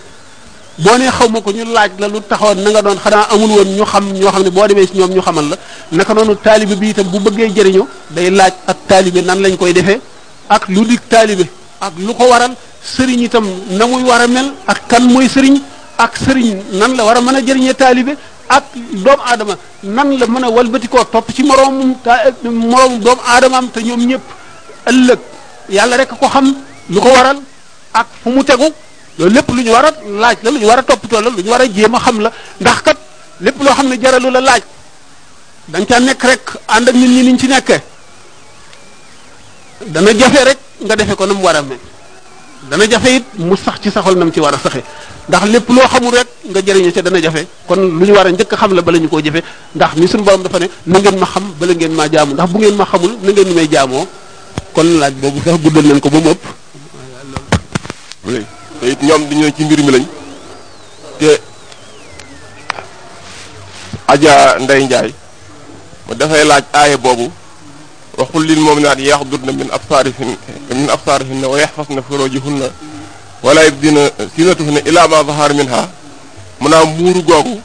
boo 0.84 0.96
nee 0.98 1.10
xaw 1.16 1.28
ma 1.34 1.40
ko 1.40 1.50
ñu 1.52 1.64
laaj 1.76 1.90
la 1.98 2.06
lu 2.12 2.20
taxoon 2.20 2.58
na 2.64 2.68
nga 2.70 2.82
doon 2.86 2.98
xanaa 3.04 3.28
amul 3.34 3.50
woon 3.56 3.70
ñu 3.76 3.84
xam 3.92 4.04
ñoo 4.20 4.30
xam 4.34 4.42
ne 4.46 4.50
boo 4.56 4.66
demee 4.68 4.86
si 4.86 4.94
ñoom 4.98 5.10
ñu 5.16 5.22
xamal 5.26 5.46
la 5.52 5.56
naka 5.96 6.12
noonu 6.14 6.36
taalibe 6.44 6.74
bi 6.80 6.94
tam 6.94 7.06
bu 7.12 7.18
bëggee 7.24 7.50
jariñoo 7.56 7.86
day 8.14 8.30
laaj 8.38 8.52
ak 8.70 8.78
taalibe 8.88 9.20
nan 9.28 9.38
lañ 9.42 9.56
koy 9.56 9.72
defee 9.72 10.00
ak 10.54 10.62
lu 10.74 10.80
dig 10.90 11.00
taalibe 11.12 11.44
ak 11.86 11.94
lu 12.06 12.12
ko 12.18 12.24
waral 12.32 12.52
sëriñ 12.94 13.20
itam 13.26 13.44
na 13.78 13.84
muy 13.86 14.04
war 14.10 14.20
ak 14.70 14.78
kan 14.90 15.02
mooy 15.12 15.28
sëriñ 15.34 15.56
ak 16.04 16.12
sëriñ 16.24 16.58
nan 16.78 16.90
la 16.96 17.02
war 17.06 17.16
a 17.18 17.20
mën 17.26 17.36
a 17.38 17.40
jëriñee 17.46 17.74
taalibe 17.82 18.12
ak 18.56 18.64
doomu 19.04 19.22
aadama 19.30 19.54
nan 19.96 20.08
la 20.18 20.24
mën 20.32 20.44
a 20.46 20.48
walbatikoo 20.56 21.04
topp 21.12 21.28
ci 21.34 21.42
moroomum 21.48 21.90
ta 22.04 22.12
moroom 22.70 22.94
doomu 23.04 23.22
aadamaam 23.32 23.66
te 23.74 23.80
ñoom 23.86 24.02
ñëpp 24.10 24.26
ëllëg 24.90 25.18
yàlla 25.76 25.96
rek 26.00 26.10
ko 26.20 26.26
xam 26.34 26.46
lu 26.92 26.98
ko 27.04 27.08
waral 27.16 27.38
ak 28.00 28.06
fu 28.22 28.30
mu 28.36 28.42
tegu 28.50 28.68
loolu 29.18 29.34
lépp 29.34 29.48
lu 29.54 29.62
ñu 29.62 29.70
war 29.72 29.84
a 29.86 29.90
laaj 30.06 30.38
la 30.42 30.50
lu 30.50 30.58
ñu 30.58 30.66
war 30.68 30.78
a 30.78 30.82
toppatoo 30.82 31.20
la 31.20 31.28
lu 31.30 31.42
ñu 31.42 31.50
war 31.50 31.60
a 31.60 31.64
jéem 31.66 31.94
a 31.94 31.98
xam 31.98 32.20
la 32.20 32.32
ndax 32.60 32.78
kat 32.82 32.98
lépp 33.40 33.58
loo 33.62 33.74
xam 33.74 33.86
jaralu 34.02 34.30
la 34.30 34.40
laaj 34.40 34.62
da 35.68 35.80
nga 35.80 35.86
caa 36.14 36.28
rek 36.30 36.42
ànd 36.68 36.88
ak 36.88 36.94
nit 36.94 37.08
ñi 37.10 37.22
niñ 37.26 37.38
ci 37.38 37.46
nekkee 37.48 37.82
dana 39.88 40.10
jafe 40.18 40.40
rek 40.48 40.58
nga 40.84 40.96
defe 40.96 41.14
ko 41.16 41.26
nam 41.26 41.42
war 41.42 41.56
a 41.56 41.62
mel 41.62 41.78
dana 42.70 42.84
jafe 42.90 43.08
it 43.18 43.24
mu 43.38 43.56
sax 43.56 43.76
ci 43.82 43.90
saxol 43.90 44.16
nam 44.16 44.30
ci 44.32 44.40
war 44.40 44.54
a 44.54 44.58
saxe 44.58 44.82
ndax 45.28 45.42
lépp 45.52 45.68
loo 45.68 45.88
xamul 45.92 46.12
rek 46.14 46.28
nga 46.50 46.60
dana 47.02 47.20
jafe 47.22 47.46
kon 47.66 47.78
lu 47.98 48.04
ñu 48.06 48.14
war 48.14 48.26
a 48.26 48.30
njëkk 48.32 48.52
xam 48.56 48.72
la 48.74 48.82
bala 48.82 48.98
ñu 48.98 49.08
koo 49.08 49.20
ndax 49.74 49.92
ni 49.96 50.06
borom 50.22 50.42
dafa 50.42 50.58
ne 50.60 50.66
na 50.86 50.98
ngeen 50.98 51.18
ma 51.18 51.26
xam 51.26 51.44
bala 51.58 51.72
ngeen 51.74 51.92
jaamu 52.12 52.34
ndax 52.34 52.48
bu 52.50 52.58
ngeen 52.58 52.74
ma 52.76 52.84
xamul 52.84 53.12
na 53.22 53.30
ngeen 53.32 53.52
may 53.54 53.68
kon 54.74 54.88
laaj 55.00 55.12
boobu 55.20 55.42
sax 55.44 55.56
guddal 55.60 55.86
nañ 55.86 56.00
ko 56.00 56.08
te 58.80 58.90
it 58.92 59.02
ñoom 59.02 59.26
dañu 59.28 59.50
ci 59.56 59.64
mbir 59.64 59.80
mi 59.82 59.90
lañ 59.92 60.04
te 61.18 61.26
Adja 64.06 64.58
Ndeye 64.60 64.84
Ndiaye 64.84 65.14
ma 66.08 66.14
dafay 66.14 66.44
laaj 66.44 66.64
aaye 66.72 66.96
boobu 66.96 67.30
waxul 68.16 68.44
lil 68.46 68.60
mu'minaat 68.60 68.98
yaxdudna 69.00 69.52
min 69.52 69.68
absaarihin 69.70 70.30
na 70.86 70.92
absaarihinna 70.92 71.46
wa 71.48 71.58
yaxfasna 71.60 72.00
furujahunna 72.02 72.66
wala 73.42 73.64
yubdina 73.64 74.00
zinatahunna 74.36 74.80
illa 74.86 75.08
ma 75.08 75.24
zahara 75.24 75.54
minha 75.54 75.90
maanaam 76.60 76.88
muuru 76.96 77.22
googu 77.22 77.60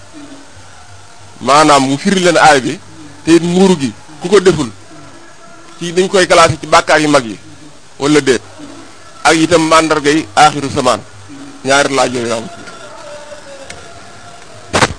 maanaam 1.41 1.83
mu 1.89 1.97
firi 1.97 2.19
leen 2.19 2.37
aay 2.37 2.59
bi 2.61 2.79
te 3.25 3.35
it 3.37 3.43
muuru 3.43 3.75
gi 3.79 3.91
ku 4.21 4.27
ko 4.29 4.39
deful 4.39 4.69
ci 5.79 5.93
dañ 5.93 6.07
koy 6.09 6.27
classé 6.27 6.55
ci 6.59 6.67
bàkkaar 6.67 7.01
yu 7.01 7.09
mag 7.09 7.25
yi 7.25 7.37
wala 7.99 8.19
déet 8.21 8.41
ak 9.23 9.33
itam 9.45 9.63
mandarga 9.71 10.11
yi 10.11 10.25
axiru 10.35 10.69
samaan 10.69 10.99
ñaari 11.65 11.89
laaj 11.95 12.13
yooyu 12.13 12.27
daal 12.27 12.43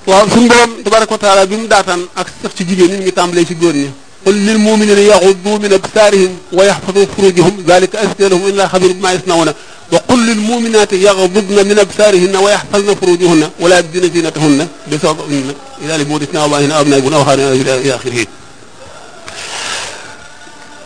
waaw 0.08 0.26
suñu 0.32 0.48
borom 0.48 0.70
tabaraka 0.84 1.12
wa 1.16 1.18
taala 1.18 1.46
bi 1.46 1.56
mu 1.60 1.66
daataan 1.68 2.02
ak 2.16 2.28
sax 2.42 2.52
ci 2.56 2.62
jigéen 2.68 2.90
ñi 2.92 2.96
mi 2.98 3.04
ngi 3.04 3.12
tàmbalee 3.12 3.46
ci 3.46 3.54
góor 3.54 3.74
ñi 3.74 3.90
qul 4.24 4.34
lil 4.46 4.58
muminina 4.58 5.00
yaxuddu 5.10 5.50
min 5.62 5.72
absaarihim 5.78 6.32
wa 6.56 6.64
yaxfadu 6.64 7.00
furujahum 7.14 7.54
dalika 7.66 7.98
azka 8.04 8.28
lahum 8.30 8.48
inna 8.48 8.64
xabir 8.72 8.92
bima 8.96 9.12
yasnauna 9.12 9.52
wa 9.92 9.98
qul 10.08 10.20
lil 10.28 10.38
muminati 10.48 10.96
yaxdudna 11.06 11.60
min 11.70 11.78
absaarihinna 11.84 12.38
wa 12.44 12.50
yaxfadna 12.54 12.92
furujahunna 13.00 13.46
wala 13.60 13.74
yubdina 13.80 14.06
zinatahunna 14.14 14.64
bi 14.88 14.96
sababinna 15.02 15.52
ila 15.84 15.96
li 15.98 16.04
muritina 16.08 16.40
wa 16.44 16.48
bahina 16.52 16.76
abna 16.78 16.96
ibun 16.96 17.12
aw 17.12 17.22
xaarina 17.28 17.52
ila 17.60 17.72
axirihi 17.96 18.26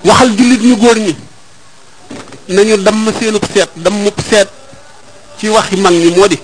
waxal 0.09 0.31
jullit 0.39 0.63
ñu 0.69 0.77
góor 0.77 0.99
ñi 1.07 1.15
nañu 2.49 2.77
damm 2.79 3.13
seenub 3.19 3.43
seet 3.53 3.69
dammub 3.77 4.15
seet 4.31 4.49
ci 5.39 5.49
waxi 5.49 5.77
mag 5.77 5.93
ñi 5.93 6.11
moo 6.17 6.27
di 6.27 6.39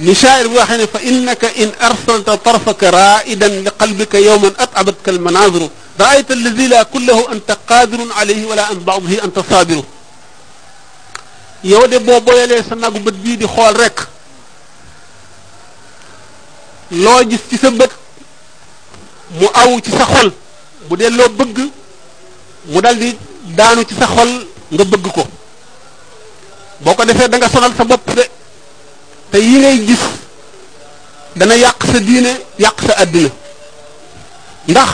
ni 0.00 0.12
shaa'ir 0.14 0.48
bi 0.48 0.56
waxee 0.56 0.76
ne 0.76 0.86
fa 0.88 0.98
innaka 1.02 1.50
in 1.54 1.70
arsalta 1.78 2.36
tarfaka 2.38 2.90
raidan 2.90 3.62
li 3.62 3.70
qalbika 3.78 4.18
yawman 4.20 4.52
at'abatka 4.58 5.10
al 5.10 5.20
manaaziru 5.20 5.70
رأيت 6.00 6.30
الذي 6.30 6.66
لا 6.66 6.82
كله 6.82 7.32
أنت 7.32 7.56
قادر 7.70 7.98
عليه 8.18 8.46
ولا 8.46 8.72
أن 8.72 8.78
بعضه 8.78 9.24
أنت 9.24 9.38
صابر 9.50 9.82
yow 11.64 11.86
de 11.86 11.98
boo 11.98 12.20
boyalee 12.20 12.62
sa 12.68 12.74
nagu 12.74 12.98
bët 12.98 13.14
bii 13.14 13.36
di 13.36 13.46
xool 13.46 13.74
rek 13.78 13.94
loo 16.90 17.24
gis 17.30 17.40
ci 17.50 17.56
sa 17.56 17.70
bët 17.70 17.90
mu 19.40 19.46
aw 19.54 19.80
ci 19.80 19.90
sa 19.90 20.04
xol 20.04 20.32
bu 20.88 20.96
dee 20.96 21.10
loo 21.10 21.28
bëgg 21.28 21.58
mu 22.66 22.80
dal 22.80 22.98
daanu 23.52 23.84
ci 23.84 23.94
sa 23.94 24.06
xol 24.08 24.30
nga 24.72 24.84
bëgg 24.84 25.06
ko 25.12 25.24
boo 26.80 26.94
ko 26.96 27.04
defee 27.04 27.28
danga 27.28 27.44
nga 27.46 27.52
sonal 27.52 27.72
sa 27.76 27.84
bopp 27.84 28.04
de 28.16 28.24
te 29.30 29.38
yi 29.38 29.58
ngay 29.60 29.76
gis 29.86 30.00
dana 31.36 31.54
yàq 31.56 31.80
sa 31.86 31.98
diine 32.00 32.32
yàq 32.58 32.78
sa 32.86 32.92
àddina 33.04 33.30
ndax 34.68 34.90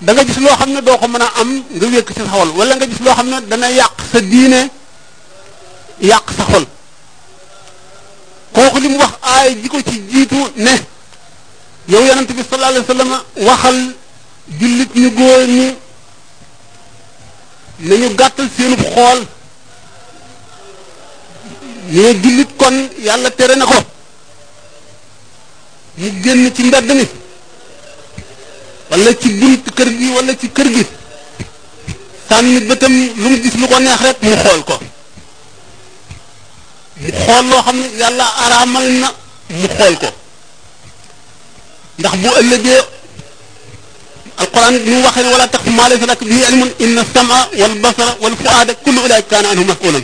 danga 0.00 0.22
nga 0.22 0.28
gis 0.28 0.38
loo 0.40 0.56
xam 0.56 0.70
ne 0.72 0.80
doo 0.80 0.96
ko 0.98 1.06
mën 1.08 1.22
a 1.24 1.28
am 1.40 1.50
nga 1.76 1.86
wékk 1.92 2.08
ci 2.14 2.20
sa 2.20 2.30
xol 2.32 2.48
wala 2.56 2.72
nga 2.76 2.86
gis 2.86 3.00
loo 3.04 3.14
xam 3.14 3.28
ne 3.28 3.38
dana 3.50 3.66
yàq 3.70 3.92
sa 4.12 4.18
diine 4.20 4.60
yàq 6.00 6.26
sa 6.36 6.44
xol 6.50 6.64
kooku 8.54 8.78
li 8.80 8.88
mu 8.88 8.98
wax 8.98 9.12
aay 9.22 9.50
ji 9.62 9.68
ko 9.68 9.78
ci 9.84 9.96
jiitu 10.10 10.40
ne 10.56 10.74
yow 11.92 12.00
yonent 12.08 12.30
bi 12.32 12.42
sallallahu 12.50 12.84
alayhi 12.86 13.10
wa 13.12 13.20
waxal 13.52 13.78
jullit 14.60 14.90
ñu 14.96 15.10
góor 15.12 15.42
ñi 15.46 15.76
nañu 17.78 18.08
gàttal 18.18 18.48
seenub 18.56 18.80
xool 18.94 19.20
ne 21.88 22.12
jullit 22.22 22.46
kon 22.56 22.74
yàlla 23.04 23.30
tere 23.30 23.54
na 23.56 23.64
ko 23.66 23.74
mu 25.96 26.10
génn 26.24 26.54
ci 26.54 26.62
mbedd 26.62 26.88
mi 26.98 27.06
wala 28.90 29.10
ci 29.20 29.28
bunt 29.28 29.64
kër 29.76 29.88
gi 29.98 30.06
wala 30.16 30.32
ci 30.40 30.48
kër 30.56 30.68
gi 30.74 30.84
sànni 32.28 32.60
bëtam 32.68 32.92
lu 33.20 33.28
mu 33.30 33.40
gis 33.42 33.54
lu 33.60 33.66
ko 33.70 33.78
neex 33.78 34.00
rek 34.04 34.16
mu 34.22 34.36
xool 34.42 34.60
ko 34.68 34.76
mu 37.00 37.10
xool 37.24 37.44
loo 37.48 37.62
xam 37.62 37.78
ne 37.78 37.86
yàlla 38.00 38.24
araamal 38.44 38.86
na 39.02 39.08
mu 39.58 39.66
xool 39.76 39.94
ko 40.02 40.06
ndax 41.98 42.14
bu 42.22 42.28
ëllëgee 42.40 42.82
القران 44.40 44.90
مو 44.90 45.04
واخر 45.04 45.26
ولا 45.26 45.46
تخف 45.46 45.68
ما 45.68 45.88
ليس 45.88 46.02
لك 46.02 46.24
به 46.24 46.46
علم 46.46 46.70
ان 46.80 46.98
السمع 46.98 47.46
والبصر 47.58 48.14
والفؤاد 48.20 48.70
كل 48.86 48.98
اولئك 48.98 49.24
كان 49.30 49.46
عنه 49.46 49.62
مسؤولا 49.62 50.02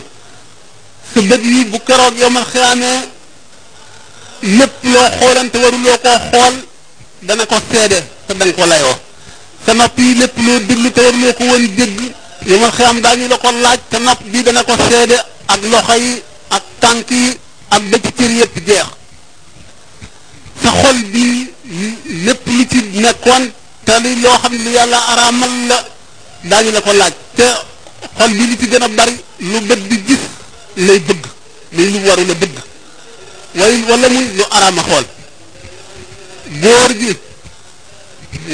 سبب 1.15 1.43
لي 1.43 1.63
بكره 1.63 2.11
يوم 2.19 2.37
الخيامه 2.37 3.01
لب 4.43 4.69
لو 4.83 5.09
خول 5.19 5.37
انت 5.37 5.55
ورو 5.55 5.77
لو 5.77 5.97
كو 5.97 6.17
خول 6.19 6.53
دا 7.23 7.35
نكو 7.35 7.55
سيده 7.71 8.03
تا 8.27 8.33
دنج 8.33 8.53
كو 8.53 8.63
لايو 8.65 8.95
سما 9.67 9.89
بي 9.97 10.13
لب 10.13 10.29
لو 10.39 10.57
دل 10.57 10.91
تا 10.93 11.01
ورو 11.07 11.17
لو 11.17 11.33
كو 11.33 11.43
وون 11.43 11.75
دج 11.75 11.99
يوم 12.45 12.63
الخيام 12.65 13.01
دا 13.01 13.15
ني 13.15 13.27
لاكو 13.27 13.49
لاج 13.49 13.79
تا 13.91 13.99
نوب 13.99 14.17
بي 14.31 14.41
دا 14.41 14.51
نكو 14.51 14.73
سيده 14.89 15.25
اك 15.49 15.63
لوخاي 15.63 16.21
اك 16.51 16.63
تانكي 16.81 17.37
اك 17.73 17.81
بيت 17.81 18.07
تير 18.17 18.29
يب 18.29 18.55
جيخ 18.65 18.87
سا 20.63 20.91
بي 21.13 21.45
لب 22.25 22.37
لي 22.47 22.65
تي 22.65 23.51
tali 23.91 24.15
lo 24.23 24.29
xamni 24.41 24.57
xam 24.63 24.73
yàlla 24.77 24.97
aramal 25.13 25.53
la 25.69 25.77
dañu 26.49 26.71
la 26.75 26.81
ko 26.85 26.91
laaj 27.01 27.13
te 27.37 27.45
xol 28.17 28.31
li 28.37 28.43
li 28.49 28.55
ci 28.59 28.67
gëna 28.71 28.87
bari 28.97 29.15
lu 29.49 29.57
bëgg 29.69 29.83
di 29.89 29.97
gis 30.07 30.21
lay 30.85 30.99
bëgg 31.07 31.23
lay 31.75 31.87
lu 31.93 31.97
waru 32.07 32.23
la 32.29 32.33
bëgg 32.41 32.55
way 33.59 33.75
wala 33.89 34.07
muy 34.13 34.25
lu 34.37 34.43
arama 34.55 34.81
xol 34.89 35.05
góor 36.61 36.91
gi 36.99 37.11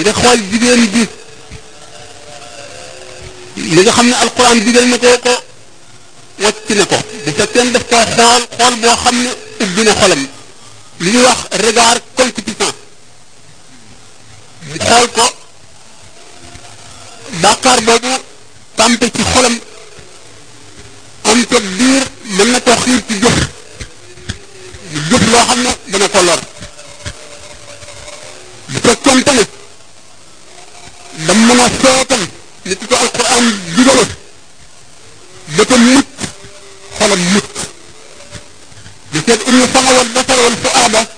nga 0.03 0.11
xol 0.21 0.39
jigéen 0.49 0.83
ji 0.93 1.03
li 3.75 3.81
nga 3.83 3.91
xamni 3.97 4.13
alquran 4.23 4.59
digal 4.65 4.85
na 4.91 4.97
ko 5.03 5.07
ko 5.25 5.33
wàcc 6.43 6.67
na 6.79 6.85
ko 6.91 6.97
bu 7.23 7.29
ta 7.37 7.45
ten 7.53 7.67
def 7.73 7.83
ko 7.89 7.95
xol 8.15 8.41
xol 8.59 8.73
bo 8.81 8.87
xamni 9.03 9.29
ubbi 9.63 9.81
xolam 10.01 10.21
li 11.03 11.09
ñuy 11.11 11.23
wax 11.27 11.39
regard 11.65 12.01
concupiscent 12.17 12.76
ñu 14.69 14.77
taal 14.79 15.07
ko 15.15 15.21
bàkkaar 17.41 17.79
boobu 17.87 18.11
tàmpe 18.75 19.05
ci 19.15 19.23
xolam 19.33 19.55
am 21.29 21.39
ko 21.49 21.57
biir 21.77 22.03
mën 22.35 22.47
na 22.51 22.59
ko 22.65 22.73
xiir 22.83 22.99
ci 23.07 23.15
jëf 23.21 23.37
mu 24.91 24.99
jëf 25.09 25.23
loo 25.31 25.43
xam 25.47 25.59
ne 25.63 25.69
dana 25.91 26.07
ko 26.13 26.19
lor 26.27 26.41
bu 28.71 28.77
fekkoon 28.85 29.19
tamit 29.27 29.49
dam 31.25 31.37
mën 31.47 31.59
a 31.65 31.67
seetal 31.81 32.23
ni 32.65 32.73
ko 32.89 32.95
alquran 33.03 33.45
digala 33.75 34.05
ba 35.57 35.63
ko 35.69 35.75
mucc 35.85 36.07
xolam 36.97 37.21
mucc 37.33 37.53
di 39.11 39.19
seet 39.25 39.41
ibnu 39.49 39.63
sanawal 39.73 40.07
basarawal 40.15 40.55
fu 40.61 40.67
aada 40.81 41.16